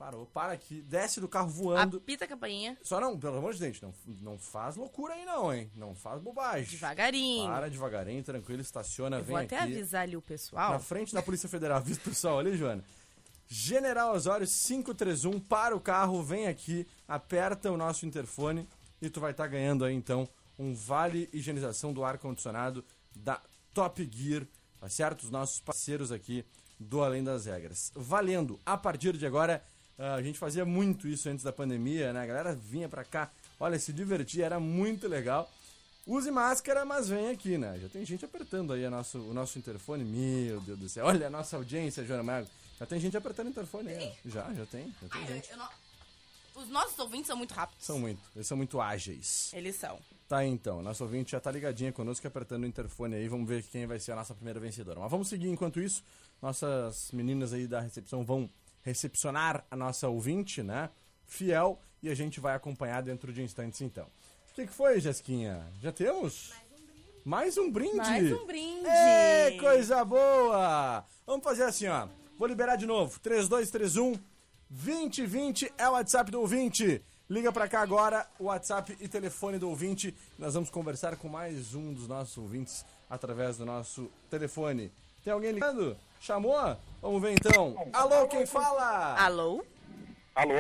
[0.04, 1.96] Parou, para aqui, desce do carro voando.
[1.96, 5.54] apita a campainha, Só não, pelo amor de Deus, não, não faz loucura aí não,
[5.54, 5.72] hein?
[5.74, 6.72] Não faz bobagem.
[6.72, 7.48] devagarinho.
[7.48, 9.72] Para devagarinho, tranquilo, estaciona, Eu vem vou até aqui.
[9.72, 10.74] avisar ali o pessoal.
[10.74, 11.80] Na frente da Polícia Federal.
[11.82, 12.84] Viu o pessoal ali, Joana?
[13.48, 18.68] General Osório 531, para o carro, vem aqui, aperta o nosso interfone
[19.02, 20.28] e tu vai estar ganhando aí então
[20.60, 22.84] um vale higienização do ar-condicionado
[23.16, 23.40] da
[23.74, 24.46] Top Gear,
[24.82, 25.24] tá certo?
[25.24, 26.44] Os nossos parceiros aqui
[26.78, 27.90] do Além das Regras.
[27.96, 29.64] Valendo, a partir de agora,
[29.98, 32.22] a gente fazia muito isso antes da pandemia, né?
[32.22, 35.50] A galera vinha pra cá, olha, se divertia, era muito legal.
[36.06, 37.80] Use máscara, mas vem aqui, né?
[37.82, 40.04] Já tem gente apertando aí nosso, o nosso interfone.
[40.04, 41.06] Meu Deus do céu.
[41.06, 42.48] Olha a nossa audiência, Joana Mago.
[42.78, 44.12] Já tem gente apertando o interfone aí.
[44.26, 44.30] ó.
[44.30, 44.94] Já, já tem.
[45.02, 45.50] Já tem gente.
[45.52, 45.70] Eu não-
[46.56, 47.86] Os nossos ouvintes são muito rápidos.
[47.86, 48.20] São muito.
[48.36, 49.50] Eles são muito ágeis.
[49.54, 49.98] Eles são.
[50.28, 50.82] Tá então.
[50.84, 53.28] Nosso ouvinte já tá ligadinha conosco, apertando o interfone aí.
[53.30, 55.00] Vamos ver quem vai ser a nossa primeira vencedora.
[55.00, 56.04] Mas vamos seguir enquanto isso.
[56.42, 58.50] Nossas meninas aí da recepção vão
[58.84, 60.90] recepcionar a nossa ouvinte, né?
[61.26, 61.80] Fiel.
[62.02, 64.06] E a gente vai acompanhar dentro de instantes, então.
[64.52, 65.66] O que, que foi, Jesquinha?
[65.82, 66.52] Já temos?
[67.26, 67.96] Mais um brinde.
[67.96, 68.88] Mais um brinde.
[68.88, 71.06] Ê, coisa boa!
[71.26, 72.08] Vamos fazer assim, ó.
[72.38, 73.18] Vou liberar de novo.
[73.22, 74.20] 3231
[74.70, 77.02] 2020 é o WhatsApp do ouvinte.
[77.30, 80.14] Liga pra cá agora, o WhatsApp e telefone do ouvinte.
[80.38, 84.92] Nós vamos conversar com mais um dos nossos ouvintes através do nosso telefone.
[85.24, 85.98] Tem alguém ligando?
[86.24, 86.78] Chamou?
[87.02, 87.76] Vamos ver então.
[87.92, 89.14] Alô, quem fala?
[89.20, 89.62] Alô?
[90.34, 90.54] Alô?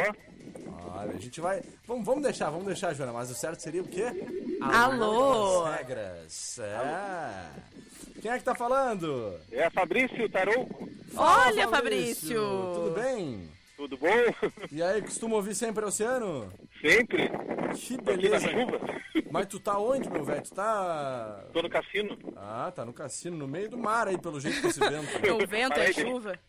[0.94, 1.64] Olha, a gente vai.
[1.88, 4.04] Vamos, vamos deixar, vamos deixar, Joana, mas o certo seria o quê?
[4.60, 5.64] Alô?
[5.64, 6.60] Das regras.
[6.60, 7.50] É.
[8.22, 9.40] Quem é que tá falando?
[9.54, 10.68] É Fabrício Tarou.
[11.16, 12.42] Olha, Fabrício.
[12.74, 13.50] Tudo bem?
[13.78, 14.08] Tudo bom?
[14.70, 16.52] E aí, costuma ouvir sempre Oceano?
[16.84, 17.30] Sempre.
[17.78, 18.50] Que beleza.
[18.52, 18.80] chuva.
[19.32, 20.42] Mas tu tá onde, meu velho?
[20.44, 21.46] Tu tá.
[21.54, 22.18] Tô no cassino.
[22.36, 25.26] Ah, tá no cassino, no meio do mar aí, pelo jeito, com esse vento.
[25.26, 26.40] É o vento, é Parei, chuva.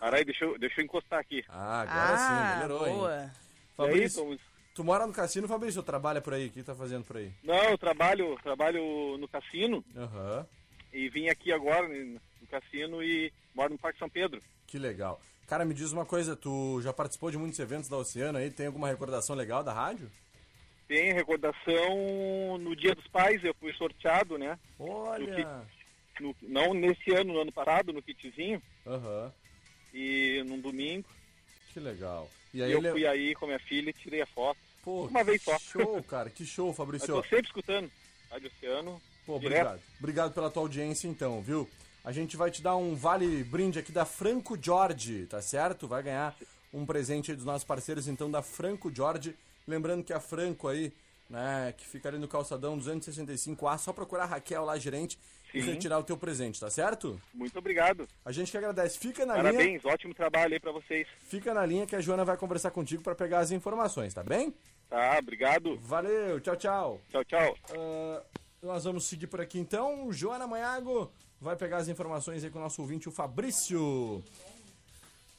[0.00, 1.44] Peraí, deixa eu, deixa eu encostar aqui.
[1.48, 2.94] Ah, agora sim, Ah, melhorou, hein?
[2.94, 3.30] boa.
[3.76, 4.40] Fabrício, E aí,
[4.74, 5.80] tu mora no cassino, Fabrício?
[5.80, 6.46] Ou trabalha por aí?
[6.46, 7.32] O que tá fazendo por aí?
[7.42, 10.46] Não, eu trabalho, trabalho no cassino Aham,
[10.92, 14.40] e vim aqui agora no cassino e moro no Parque São Pedro.
[14.66, 15.20] que legal.
[15.48, 18.50] Cara, me diz uma coisa, tu já participou de muitos eventos da Oceano aí?
[18.50, 20.10] Tem alguma recordação legal da rádio?
[20.86, 24.58] Tem recordação no Dia dos Pais, eu fui sorteado, né?
[24.78, 25.62] Olha!
[26.20, 29.32] No- não nesse ano, no ano passado, no kitzinho, Aham,
[29.94, 31.08] e num domingo.
[31.72, 32.28] que legal.
[32.52, 32.90] E aí eu ele...
[32.90, 34.58] fui aí com a minha filha e tirei a foto.
[34.82, 35.56] Pô, uma vez só.
[35.58, 37.06] Show, cara, que show, Eu Fabrício.
[37.08, 37.90] tô sempre escutando.
[38.30, 39.00] Rádio Oceano.
[39.24, 39.60] Pô, direto.
[39.66, 39.80] obrigado.
[40.00, 41.68] Obrigado pela tua audiência, então, viu?
[42.04, 45.86] A gente vai te dar um vale brinde aqui da Franco Jorge, tá certo?
[45.86, 46.34] Vai ganhar
[46.72, 49.34] um presente aí dos nossos parceiros, então, da Franco Jorge.
[49.66, 50.92] Lembrando que a Franco aí,
[51.28, 55.18] né, que fica ali no calçadão 265A, só procurar a Raquel lá, gerente,
[55.52, 55.72] e Sim.
[55.72, 57.20] retirar o teu presente, tá certo?
[57.32, 58.06] Muito obrigado.
[58.24, 58.98] A gente que agradece.
[58.98, 59.52] Fica na linha.
[59.52, 61.06] Parabéns, ótimo trabalho aí pra vocês.
[61.20, 64.54] Fica na linha que a Joana vai conversar contigo pra pegar as informações, tá bem?
[64.90, 65.78] Tá, obrigado.
[65.80, 67.00] Valeu, tchau, tchau.
[67.10, 67.56] Tchau, tchau.
[67.70, 68.22] Ah,
[68.62, 70.12] nós vamos seguir por aqui então.
[70.12, 74.22] Joana Manhago vai pegar as informações aí com o nosso ouvinte, o Fabrício.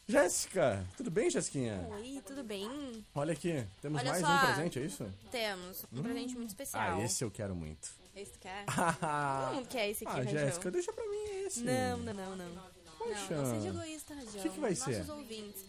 [0.07, 1.87] Jéssica, tudo bem, Jéssiquinha?
[1.91, 3.05] Oi, tudo bem?
[3.13, 4.33] Olha aqui, temos Olha mais só.
[4.35, 5.13] um presente, é isso?
[5.29, 6.03] Temos um Hum.
[6.03, 6.97] presente muito especial.
[6.99, 7.89] Ah, esse eu quero muito.
[8.15, 8.65] Esse tu quer?
[9.45, 10.31] Todo mundo quer esse aqui, Ah, Rajão.
[10.31, 11.61] Jéssica, deixa pra mim esse.
[11.61, 12.63] Não, não, não, não.
[12.97, 13.35] Poxa.
[13.35, 14.39] Não, não seja egoísta, Rajão.
[14.39, 14.97] O que que vai ser?
[14.97, 15.65] Nossos ouvintes.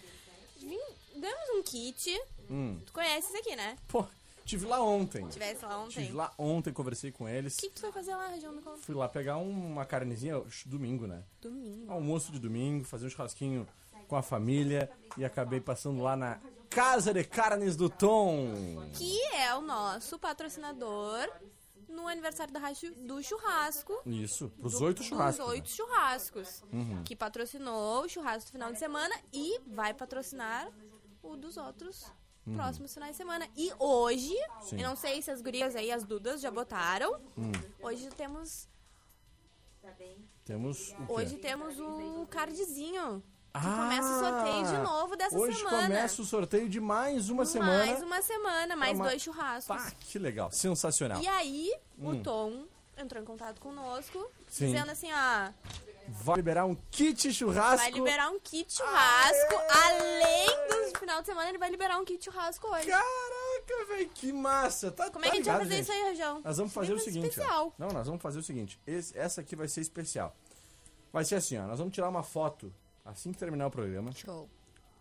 [0.58, 2.18] Vim- Damos um kit.
[2.50, 2.80] Hum.
[2.86, 3.76] Tu conhece esse aqui, né?
[3.88, 4.06] Pô,
[4.44, 5.26] tive lá ontem.
[5.28, 6.04] Tivesse lá ontem.
[6.04, 7.56] Tive lá ontem, conversei com eles.
[7.56, 8.52] O que, que tu foi fazer lá, Rajão?
[8.52, 8.78] Me conta.
[8.78, 11.22] Fui lá pegar um- uma carnezinha, domingo, né?
[11.40, 11.90] Domingo.
[11.92, 13.66] Almoço de domingo, fazer um churrasquinho
[14.08, 18.48] com a família e acabei passando lá na Casa de Carnes do Tom.
[18.94, 21.28] Que é o nosso patrocinador
[21.88, 24.00] no aniversário da Rádio do Churrasco.
[24.06, 25.38] Isso, pros Do- oito churrascos.
[25.38, 25.52] Dos né?
[25.54, 26.62] oito churrascos.
[26.72, 27.02] Uhum.
[27.04, 30.68] Que patrocinou o churrasco do final de semana e vai patrocinar
[31.22, 32.06] o dos outros
[32.46, 32.54] Uhum.
[32.56, 33.46] próximos finais de semana.
[33.56, 34.80] E hoje, Sim.
[34.80, 37.20] eu não sei se as gurias aí, as dudas, já botaram.
[37.36, 37.52] Hum.
[37.82, 38.68] Hoje temos.
[40.44, 41.02] Temos o quê?
[41.12, 43.22] Hoje temos o cardzinho.
[43.52, 45.82] Que Ah, começa o sorteio de novo dessa Hoje semana.
[45.82, 47.84] começa o sorteio de mais uma semana.
[47.84, 49.66] Mais uma semana, mais uma- dois churrascos.
[49.76, 51.20] Pá, que legal, sensacional.
[51.20, 52.10] E aí, Hum.
[52.10, 52.64] o Tom
[52.96, 54.66] entrou em contato conosco, Sim.
[54.66, 55.50] dizendo assim, ó,
[56.12, 57.76] Vai liberar um kit churrasco.
[57.78, 59.54] vai liberar um kit churrasco,
[59.86, 60.46] além
[60.92, 62.88] do final de semana, ele vai liberar um kit churrasco hoje.
[62.88, 64.90] Caraca, velho, que massa.
[64.90, 66.40] Tá, Como é tá que a gente vai fazer isso aí, Rajão?
[66.44, 67.68] Nós vamos fazer o seguinte, especial.
[67.68, 67.72] ó.
[67.78, 68.80] Não, nós vamos fazer o seguinte.
[68.86, 70.34] Esse- essa aqui vai ser especial.
[71.12, 71.66] Vai ser assim, ó.
[71.66, 72.72] Nós vamos tirar uma foto
[73.04, 74.12] assim que terminar o programa.
[74.12, 74.48] Show.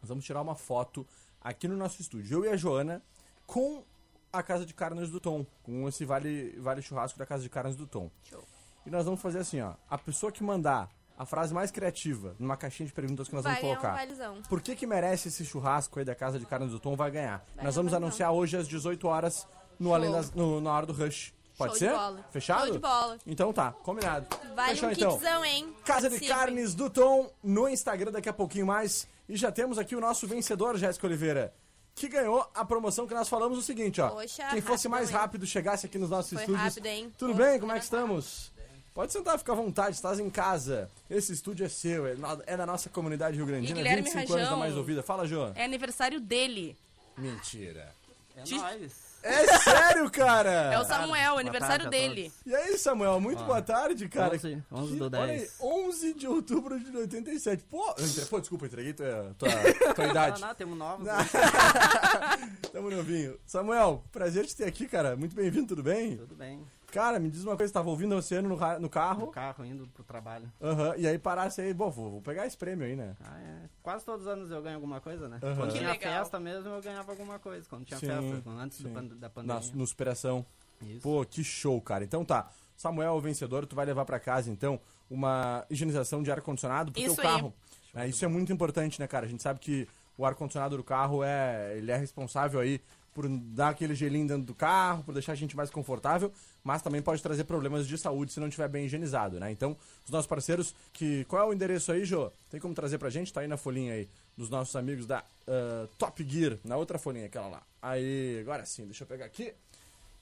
[0.01, 1.05] Nós vamos tirar uma foto
[1.41, 2.37] aqui no nosso estúdio.
[2.39, 3.01] Eu e a Joana
[3.45, 3.83] com
[4.31, 5.45] a Casa de Carnes do Tom.
[5.63, 8.09] Com esse vale, vale churrasco da Casa de Carnes do Tom.
[8.23, 8.43] Show.
[8.85, 9.73] E nós vamos fazer assim, ó.
[9.89, 10.89] A pessoa que mandar
[11.19, 13.93] a frase mais criativa numa caixinha de perguntas que nós Vai vamos um colocar.
[13.97, 14.41] valizão.
[14.47, 17.45] Por que que merece esse churrasco aí da Casa de Carnes do Tom vai ganhar?
[17.55, 19.45] Vai nós vamos um anunciar hoje às 18 horas
[19.77, 19.93] no.
[19.93, 21.33] Além das, no, na hora do Rush.
[21.57, 21.89] Pode Show ser?
[21.89, 22.25] de bola.
[22.31, 22.63] Fechado?
[22.67, 23.17] Show de bola.
[23.27, 24.27] Então tá, combinado.
[24.55, 25.17] Vale Fechou um então.
[25.17, 25.75] kitzão, hein?
[25.83, 26.27] Casa de Participe.
[26.33, 29.05] Carnes do Tom no Instagram daqui a pouquinho mais.
[29.27, 31.53] E já temos aqui o nosso vencedor, Jéssica Oliveira,
[31.93, 34.07] que ganhou a promoção que nós falamos o seguinte, ó.
[34.09, 35.15] Poxa, Quem fosse rápido, mais hein?
[35.17, 36.63] rápido chegasse aqui nos nossos Foi estúdios.
[36.63, 37.13] rápido, hein?
[37.17, 37.59] Tudo Pô, bem?
[37.59, 38.53] Como é que estamos?
[38.93, 40.89] Pode sentar, fica à vontade, estás em casa.
[41.09, 44.19] Esse estúdio é seu, é, no- é da nossa comunidade Rio Grandina, E Guilherme 25
[44.19, 44.59] anos da Rajão.
[44.59, 45.01] mais ouvida.
[45.03, 45.51] Fala, João.
[45.55, 46.75] É aniversário dele.
[47.17, 47.93] Mentira.
[48.35, 49.09] É Te- nóis.
[49.21, 50.49] É sério, cara?
[50.73, 52.31] É o Samuel, Boa aniversário tarde dele.
[52.45, 54.33] E aí, Samuel, muito boa tarde, cara.
[54.35, 55.55] 11, 11 do Que- olha aí, 10.
[55.59, 57.63] 11 de outubro de 87.
[57.65, 57.93] Pô,
[58.29, 59.49] pô desculpa, entreguei tua, tua,
[59.93, 60.39] tua idade.
[60.39, 61.05] Não, não, temos novos.
[61.05, 61.13] né?
[62.71, 63.37] Tamo novinho.
[63.45, 65.17] Samuel, prazer te ter aqui, cara.
[65.17, 66.15] Muito bem-vindo, tudo bem?
[66.15, 66.61] Tudo bem.
[66.91, 69.27] Cara, me diz uma coisa, tava ouvindo o Oceano no, no No carro.
[69.27, 70.51] carro, indo pro trabalho.
[70.61, 73.15] Aham, e aí parasse aí, bom, vou, vou pegar esse prêmio aí, né?
[73.23, 73.69] Ah, é.
[73.83, 75.39] Quase todos os anos eu ganho alguma coisa, né?
[75.43, 75.55] Aham.
[75.55, 76.13] Quando Que tinha legal.
[76.19, 77.67] festa mesmo, eu ganhava alguma coisa.
[77.69, 78.93] Quando tinha Sim, festa, antes do sim.
[78.93, 79.71] pan- da Na, pandemia.
[79.75, 80.45] no Superação.
[80.81, 81.01] Isso.
[81.01, 82.03] Pô, que show, cara.
[82.03, 86.31] Então tá, Samuel é o vencedor, tu vai levar pra casa, então, uma higienização de
[86.31, 87.35] ar-condicionado pro Isso teu aí.
[87.35, 87.53] carro.
[87.93, 89.25] É, isso é muito importante, né, cara?
[89.25, 91.75] A gente sabe que o ar-condicionado do carro é.
[91.77, 92.79] Ele é responsável aí
[93.19, 96.31] por dar aquele gelinho dentro do carro, por deixar a gente mais confortável,
[96.63, 99.51] mas também pode trazer problemas de saúde se não estiver bem higienizado, né?
[99.51, 101.25] Então, os nossos parceiros, que.
[101.25, 102.31] Qual é o endereço aí, Jô?
[102.49, 103.33] Tem como trazer pra gente?
[103.33, 107.25] Tá aí na folhinha aí, dos nossos amigos da ah, Top Gear, na outra folhinha,
[107.25, 107.61] aquela lá.
[107.81, 109.53] Aí, agora sim, deixa eu pegar aqui.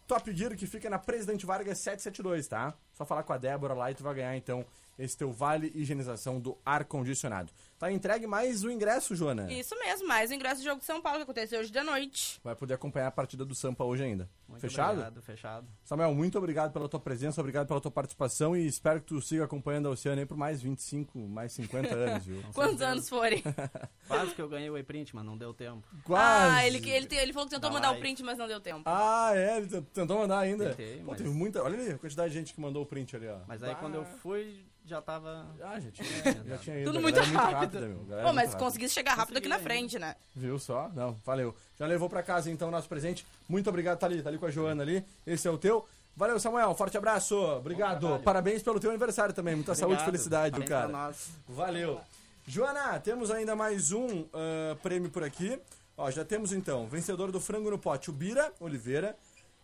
[0.07, 2.73] Top Gear que fica na Presidente Vargas 772, tá?
[2.93, 4.65] Só falar com a Débora lá e tu vai ganhar então
[4.97, 7.51] esse teu vale higienização do ar condicionado.
[7.79, 9.51] Tá entregue mais o ingresso, Joana.
[9.53, 12.39] Isso mesmo, mais o ingresso do jogo de São Paulo que aconteceu hoje de noite.
[12.43, 14.27] Vai poder acompanhar a partida do Sampa hoje ainda.
[14.47, 14.93] Muito Fechado?
[14.93, 15.67] Obrigado, fechado.
[15.83, 19.43] Samuel, muito obrigado pela tua presença, obrigado pela tua participação e espero que tu siga
[19.43, 22.41] acompanhando a Oceano aí por mais 25, mais 50 anos, viu?
[22.53, 23.43] Quantos anos forem?
[24.07, 25.85] Quase que eu ganhei o e-print, mas não deu tempo.
[26.03, 26.55] Quase!
[26.55, 28.01] Ah, ele, ele, ele falou que tentou Dá mandar o like.
[28.01, 28.81] print, mas não deu tempo.
[28.85, 30.69] Ah, é, ele tent- tentou mandar ainda.
[30.69, 31.61] Tentei, Pô, mas- teve muita.
[31.61, 33.37] Olha ali a quantidade de gente que mandou o print ali, ó.
[33.47, 33.79] Mas aí Bah.
[33.79, 35.45] quando eu fui, já tava.
[35.61, 36.85] Ah, já tinha, É, já tinha ido.
[36.91, 37.66] Tudo muito rápido.
[37.67, 38.03] Rápida, meu.
[38.05, 38.63] galera Pô, mas rápida.
[38.65, 40.15] conseguisse chegar rápido aqui na frente, né?
[40.35, 40.89] Viu só?
[40.93, 41.55] Não, valeu.
[41.79, 43.25] Já levou pra casa então o nosso presente.
[43.47, 45.03] Muito obrigado, tá ali, tá ali com a Joana ali.
[45.25, 45.85] Esse é o teu.
[46.15, 46.73] Valeu, Samuel.
[46.73, 47.37] Forte abraço.
[47.37, 48.19] Obrigado.
[48.23, 49.55] Parabéns pelo teu aniversário também.
[49.55, 50.05] Muita saúde e Obrigado.
[50.05, 50.89] felicidade, Parabéns cara.
[50.89, 51.29] pra nós.
[51.47, 52.01] Valeu.
[52.47, 55.59] Joana, temos ainda mais um ah, prêmio por aqui.
[55.97, 59.15] Ó, já temos então, vencedor do frango no pote, o Bira Oliveira.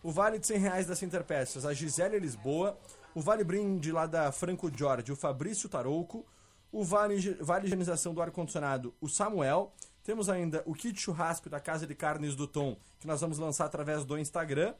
[0.02, 2.76] O vale de 100 reais da Center Peças, a Gisele Lisboa.
[3.14, 6.26] O vale brinde lá da Franco Jorge, o Fabrício Tarouco.
[6.74, 9.72] O vale, vale higienização do ar-condicionado, o Samuel.
[10.02, 13.66] Temos ainda o kit churrasco da Casa de Carnes do Tom, que nós vamos lançar
[13.66, 14.74] através do Instagram.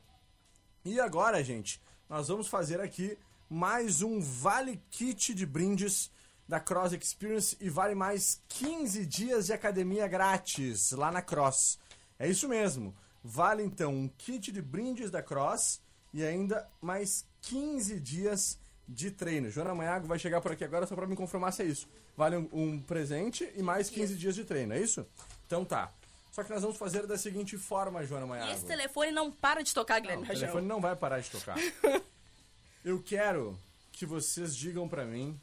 [0.84, 1.80] E agora, gente,
[2.10, 3.16] nós vamos fazer aqui
[3.48, 6.10] mais um Vale Kit de brindes
[6.48, 11.78] da Cross Experience e vale mais 15 dias de academia grátis lá na Cross.
[12.18, 12.92] É isso mesmo.
[13.22, 15.80] Vale então um kit de brindes da Cross
[16.12, 19.50] e ainda mais 15 dias de treino.
[19.50, 21.88] Joana Manhago vai chegar por aqui agora só para me confirmar se é isso.
[22.16, 25.06] Vale um, um presente e mais 15 dias de treino, é isso?
[25.46, 25.92] Então tá.
[26.32, 28.52] Só que nós vamos fazer da seguinte forma, Joana E Manhago.
[28.52, 30.40] esse telefone não para de tocar, Guilherme O Rajão.
[30.40, 31.56] telefone não vai parar de tocar.
[32.84, 33.58] Eu quero
[33.92, 35.38] que vocês digam pra mim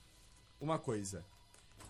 [0.60, 1.24] uma coisa.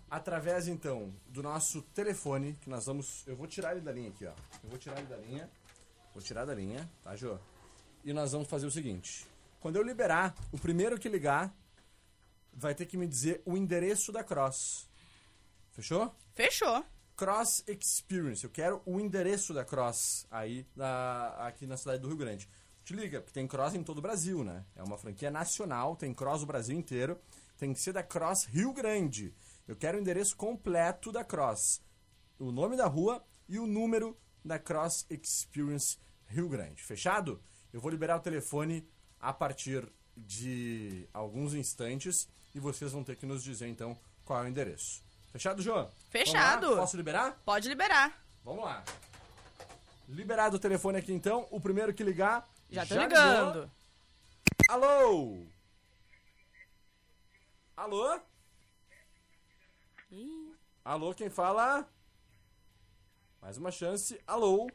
[0.09, 3.23] Através então do nosso telefone, que nós vamos.
[3.25, 4.33] Eu vou tirar ele da linha aqui, ó.
[4.63, 5.49] Eu vou tirar ele da linha.
[6.13, 7.37] Vou tirar da linha, tá, Jô?
[8.03, 9.25] E nós vamos fazer o seguinte.
[9.61, 11.55] Quando eu liberar, o primeiro que ligar
[12.51, 14.89] vai ter que me dizer o endereço da Cross.
[15.69, 16.13] Fechou?
[16.33, 16.83] Fechou.
[17.15, 18.43] Cross Experience.
[18.43, 22.49] Eu quero o endereço da Cross aí da, aqui na cidade do Rio Grande.
[22.83, 24.65] Te liga, porque tem Cross em todo o Brasil, né?
[24.75, 27.21] É uma franquia nacional, tem Cross o Brasil inteiro.
[27.55, 29.31] Tem que ser da Cross Rio Grande.
[29.67, 31.83] Eu quero o endereço completo da Cross.
[32.39, 36.81] O nome da rua e o número da Cross Experience Rio Grande.
[36.81, 37.39] Fechado?
[37.71, 38.89] Eu vou liberar o telefone
[39.21, 44.45] a partir de alguns instantes e vocês vão ter que nos dizer então qual é
[44.45, 45.01] o endereço.
[45.31, 45.89] Fechado, João?
[46.09, 46.75] Fechado.
[46.75, 47.39] Posso liberar?
[47.45, 48.21] Pode liberar.
[48.43, 48.83] Vamos lá.
[50.09, 51.47] Liberado o telefone aqui então.
[51.51, 52.49] O primeiro que ligar.
[52.69, 53.71] Já tô ligando.
[54.67, 55.45] Alô?
[57.77, 58.19] Alô?
[60.11, 60.53] Ih.
[60.83, 61.87] Alô, quem fala?
[63.41, 64.19] Mais uma chance.
[64.27, 64.69] Alô?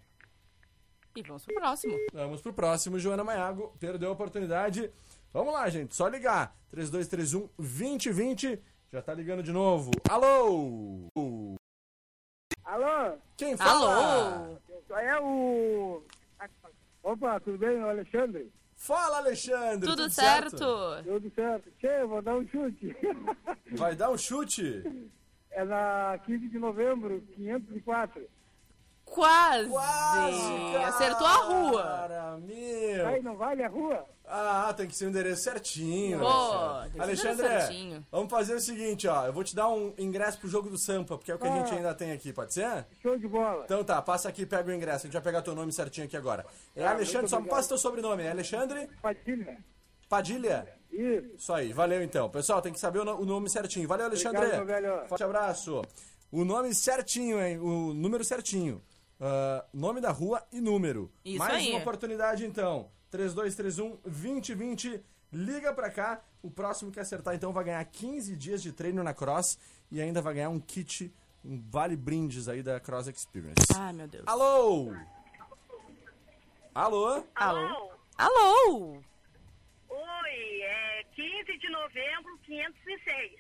[1.17, 1.97] E vamos pro próximo.
[2.13, 3.75] Vamos pro próximo, Joana Maiago.
[3.81, 4.93] Perdeu a oportunidade.
[5.33, 5.97] Vamos lá, gente.
[5.97, 6.55] Só ligar.
[6.69, 8.63] 3231 2020.
[8.93, 9.93] Já tá ligando de novo.
[10.11, 11.09] Alô?
[12.65, 13.17] Alô?
[13.35, 13.95] Quem fala?
[13.95, 14.59] Alô?
[14.99, 16.03] É o.
[17.03, 17.81] Opa, tudo bem?
[17.81, 18.53] Alexandre?
[18.75, 19.89] Fala, Alexandre.
[19.89, 21.03] Tudo, certo?
[21.03, 21.71] Tudo certo.
[21.79, 22.95] Che, vou dar um chute.
[23.73, 24.83] Vai dar um chute?
[25.51, 28.36] É na 15 de novembro, 504.
[29.07, 29.69] Quase.
[29.71, 31.83] Quase, Acertou a rua.
[31.83, 33.07] Cara, meu.
[33.09, 34.05] Aí, não vale a rua?
[34.29, 36.19] Ah, tem que ser o endereço certinho.
[36.19, 36.27] Pô,
[37.01, 37.47] Alexandre.
[37.47, 38.05] certinho.
[38.11, 39.25] vamos fazer o seguinte, ó.
[39.25, 41.53] Eu vou te dar um ingresso pro jogo do Sampa, porque é o que a
[41.53, 41.57] Ah.
[41.59, 42.85] gente ainda tem aqui, pode ser?
[43.01, 43.63] Show de bola.
[43.65, 45.07] Então tá, passa aqui e pega o ingresso.
[45.07, 46.45] A gente vai pegar teu nome certinho aqui agora.
[46.75, 48.25] É Ah, Alexandre, só me passa teu sobrenome.
[48.25, 49.59] É Alexandre Padilha.
[50.09, 50.69] Padilha?
[50.91, 51.31] Isso.
[51.37, 52.29] Isso aí, valeu então.
[52.29, 53.87] Pessoal, tem que saber o, no- o nome certinho.
[53.89, 54.39] Valeu, Alexandre.
[54.39, 54.67] Obrigado, meu
[54.97, 55.09] velho.
[55.09, 55.83] Forte abraço.
[56.33, 57.59] O nome certinho, hein?
[57.61, 58.83] O número certinho.
[59.21, 61.11] Ah, nome da rua e número.
[61.25, 61.71] Isso Mais aí.
[61.71, 62.91] uma oportunidade então.
[63.11, 65.03] 3231 2020.
[65.33, 66.23] Liga pra cá.
[66.43, 69.59] O próximo que acertar então vai ganhar 15 dias de treino na Cross
[69.91, 71.13] e ainda vai ganhar um kit,
[71.45, 73.67] um vale brindes aí da Cross Experience.
[73.77, 74.25] Ai, meu Deus.
[74.27, 74.93] Alô?
[76.75, 77.25] Alô?
[77.35, 77.91] Alô?
[78.19, 79.03] Alô?
[79.89, 83.33] Oi, é 15 de novembro, 506.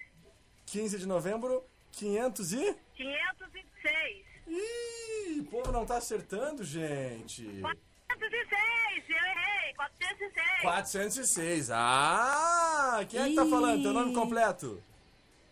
[0.66, 2.76] 15 de novembro, 500 e...
[2.96, 4.35] 506.
[4.46, 7.42] Ih, o povo não tá acertando, gente.
[7.60, 10.62] 406, eu errei, 406.
[10.62, 11.70] 406.
[11.70, 13.82] Ah, quem é que tá falando?
[13.82, 14.82] Teu nome completo?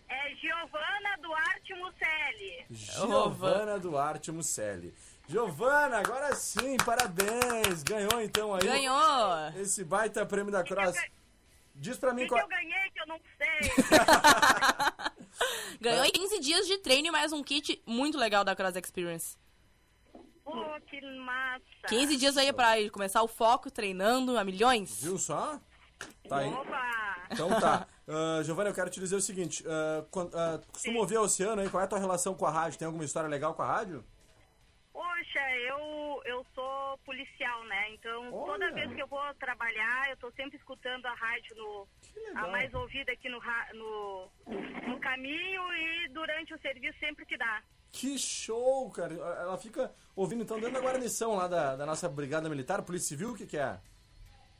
[0.08, 2.66] É Giovana Duarte Mucelli.
[2.70, 4.94] Giovana Duarte Mucelli.
[5.26, 7.82] Giovana, agora sim, parabéns.
[7.82, 8.62] Ganhou então aí.
[8.62, 9.50] Ganhou.
[9.56, 10.96] Esse baita prêmio da Cross.
[11.74, 12.42] Diz pra mim que, que qual.
[12.42, 13.70] eu ganhei que eu não sei?
[15.80, 19.36] Ganhou 15 dias de treino e mais um kit muito legal da Cross Experience.
[20.44, 20.52] Pô,
[20.88, 21.62] que massa.
[21.88, 25.02] 15 dias aí pra começar o foco, treinando a milhões.
[25.02, 25.58] Viu só?
[26.28, 26.52] Tá aí.
[26.52, 27.16] Opa!
[27.30, 27.86] Então tá.
[28.06, 29.64] Ah, Giovana, eu quero te dizer o seguinte.
[29.66, 31.68] ah, quan- ah, costuma ouvir a Oceano aí?
[31.68, 32.78] Qual é a tua relação com a rádio?
[32.78, 34.04] Tem alguma história legal com a rádio?
[34.92, 36.73] Poxa, eu, eu sou
[37.04, 37.90] policial, né?
[37.90, 38.52] Então, Olha.
[38.52, 41.88] toda vez que eu vou trabalhar, eu tô sempre escutando a rádio no,
[42.34, 43.40] a mais ouvida aqui no,
[43.74, 44.28] no,
[44.88, 47.62] no caminho e durante o serviço sempre que dá.
[47.92, 49.14] Que show, cara.
[49.14, 53.30] Ela fica ouvindo então dentro da guarnição lá da, da nossa Brigada Militar, Polícia Civil,
[53.30, 53.78] o que que é?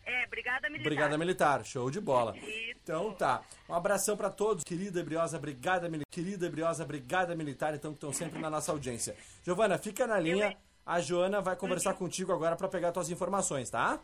[0.07, 0.85] É, Brigada Militar.
[0.85, 2.37] Brigada Militar, show de bola.
[2.37, 2.79] Isso.
[2.83, 3.43] Então tá.
[3.69, 7.93] Um abração pra todos, querida e briosa Brigada Militar, querida e briosa Brigada Militar, então
[7.93, 9.17] que estão sempre na nossa audiência.
[9.43, 10.57] Giovana, fica na linha.
[10.87, 13.99] A Joana vai conversar contigo agora pra pegar tuas informações, tá?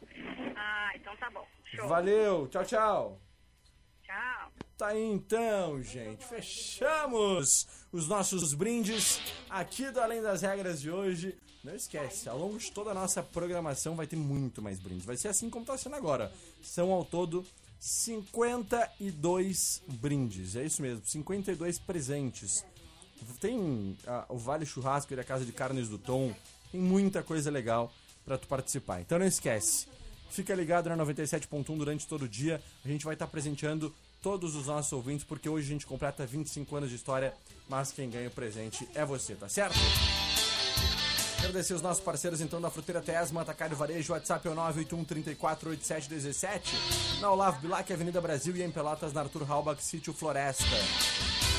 [0.57, 1.47] Ah, então tá bom.
[1.65, 1.87] Show.
[1.87, 3.21] Valeu, tchau, tchau.
[4.03, 4.53] Tchau.
[4.79, 6.25] Tá aí então, gente.
[6.25, 11.39] Fechamos os nossos brindes aqui do Além das Regras de hoje.
[11.63, 15.05] Não esquece, ao longo de toda a nossa programação vai ter muito mais brindes.
[15.05, 16.33] Vai ser assim como tá sendo agora.
[16.63, 17.45] São ao todo
[17.79, 20.57] 52 brindes.
[20.57, 22.65] É isso mesmo, 52 presentes.
[23.39, 26.35] Tem ah, o Vale Churrasco da Casa de Carnes do Tom.
[26.71, 27.93] Tem muita coisa legal
[28.25, 29.01] pra tu participar.
[29.01, 29.87] Então não esquece.
[30.31, 32.63] Fica ligado na 97.1 durante todo o dia.
[32.85, 33.93] A gente vai estar presenteando
[34.23, 37.35] todos os nossos ouvintes, porque hoje a gente completa 25 anos de história,
[37.69, 39.79] mas quem ganha o presente é você, tá certo?
[41.39, 45.71] Agradecer os nossos parceiros então da Fruteira Tesma, Atacado Varejo, WhatsApp é o 981 34
[45.71, 46.77] 8717.
[47.21, 50.67] Na Olavo Bilac, Avenida Brasil e em Pelotas, na Arthur Halbach, Sítio Floresta.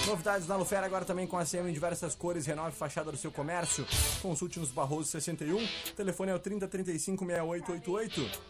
[0.07, 3.31] Novidades na Lufera agora também com a CM em diversas cores, renove fachada do seu
[3.31, 3.85] comércio.
[4.21, 8.41] Consulte nos Barroso 61, telefone é o 3035 6888.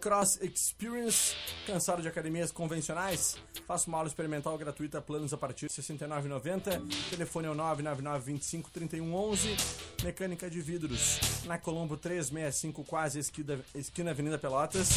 [0.00, 1.34] Cross Experience,
[1.66, 3.36] cansado de academias convencionais?
[3.66, 7.10] Faça uma aula experimental gratuita, planos a partir de R$ 69,90.
[7.10, 9.56] Telefone é o 999 25 3111.
[10.02, 14.88] Mecânica de vidros, na Colombo 365, quase esquina, esquina Avenida Pelotas.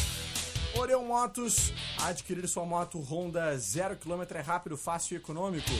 [0.76, 1.72] Orion Motos,
[2.02, 5.70] adquirir sua moto Honda 0km é rápido, fácil e econômico.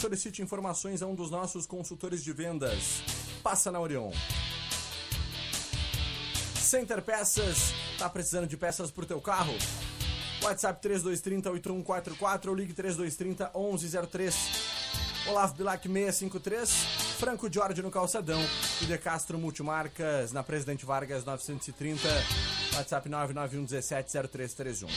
[0.00, 3.02] Solicite informações a um dos nossos consultores de vendas.
[3.42, 4.12] Passa na Orion.
[6.54, 9.54] Center Peças, tá precisando de peças pro teu carro?
[10.42, 14.34] WhatsApp 3230 8144 ou ligue 3230 1103.
[15.28, 16.70] Olavo Bilac 653,
[17.18, 18.40] Franco Jorge no Calçadão
[18.80, 22.08] e De Castro Multimarcas na Presidente Vargas 930,
[22.76, 24.88] WhatsApp 991 17 0331.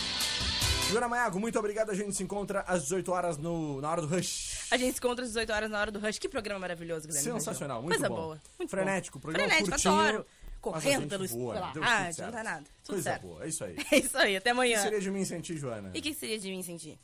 [0.92, 1.92] Joana Maiago, muito obrigado.
[1.92, 4.66] A gente se encontra às 18 horas no, na hora do Rush.
[4.72, 6.18] A gente se encontra às 18 horas na hora do Rush.
[6.18, 7.32] Que programa maravilhoso, Guilherme.
[7.32, 8.16] Sensacional, muito Coisa bom.
[8.16, 8.42] boa.
[8.58, 9.22] Muito Frenético, bom.
[9.22, 10.00] programa Frenético, curtinho.
[10.00, 10.26] adoro.
[10.62, 12.32] Correndo pelo, voa, pela rádio, certo.
[12.32, 12.66] não dá nada.
[12.84, 13.22] Tudo Coisa certo.
[13.28, 13.76] boa, é isso aí.
[13.92, 14.76] É isso aí, até O amanhã.
[14.78, 15.92] que seria de mim sem ti, Joana?
[15.94, 17.00] E o que seria de mim sentir?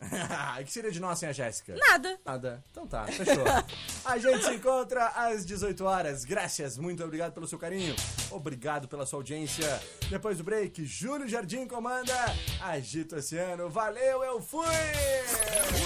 [0.60, 1.76] E o que seria de nós sem a Jéssica?
[1.76, 2.20] Nada.
[2.26, 2.64] Nada.
[2.72, 3.44] Então tá, fechou.
[4.04, 6.26] a gente se encontra às 18 horas.
[6.26, 7.96] Graças, muito obrigado pelo seu carinho.
[8.32, 9.80] Obrigado pela sua audiência.
[10.10, 12.14] Depois do break, Júlio Jardim comanda
[12.62, 13.70] Agito Oceano.
[13.70, 14.66] Valeu, eu fui!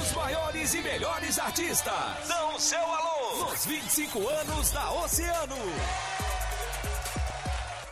[0.01, 5.55] Os maiores e melhores artistas dão o seu alô nos 25 anos da Oceano.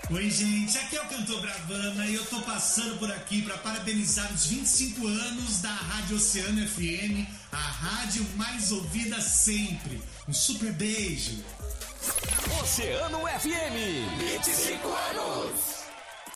[0.10, 4.32] Oi, gente, aqui é o Cantor Bravana e eu tô passando por aqui para parabenizar
[4.32, 10.02] os 25 anos da Rádio Oceano FM, a rádio mais ouvida sempre.
[10.26, 11.44] Um super beijo.
[12.62, 14.46] Oceano FM.
[14.46, 15.77] 25 anos.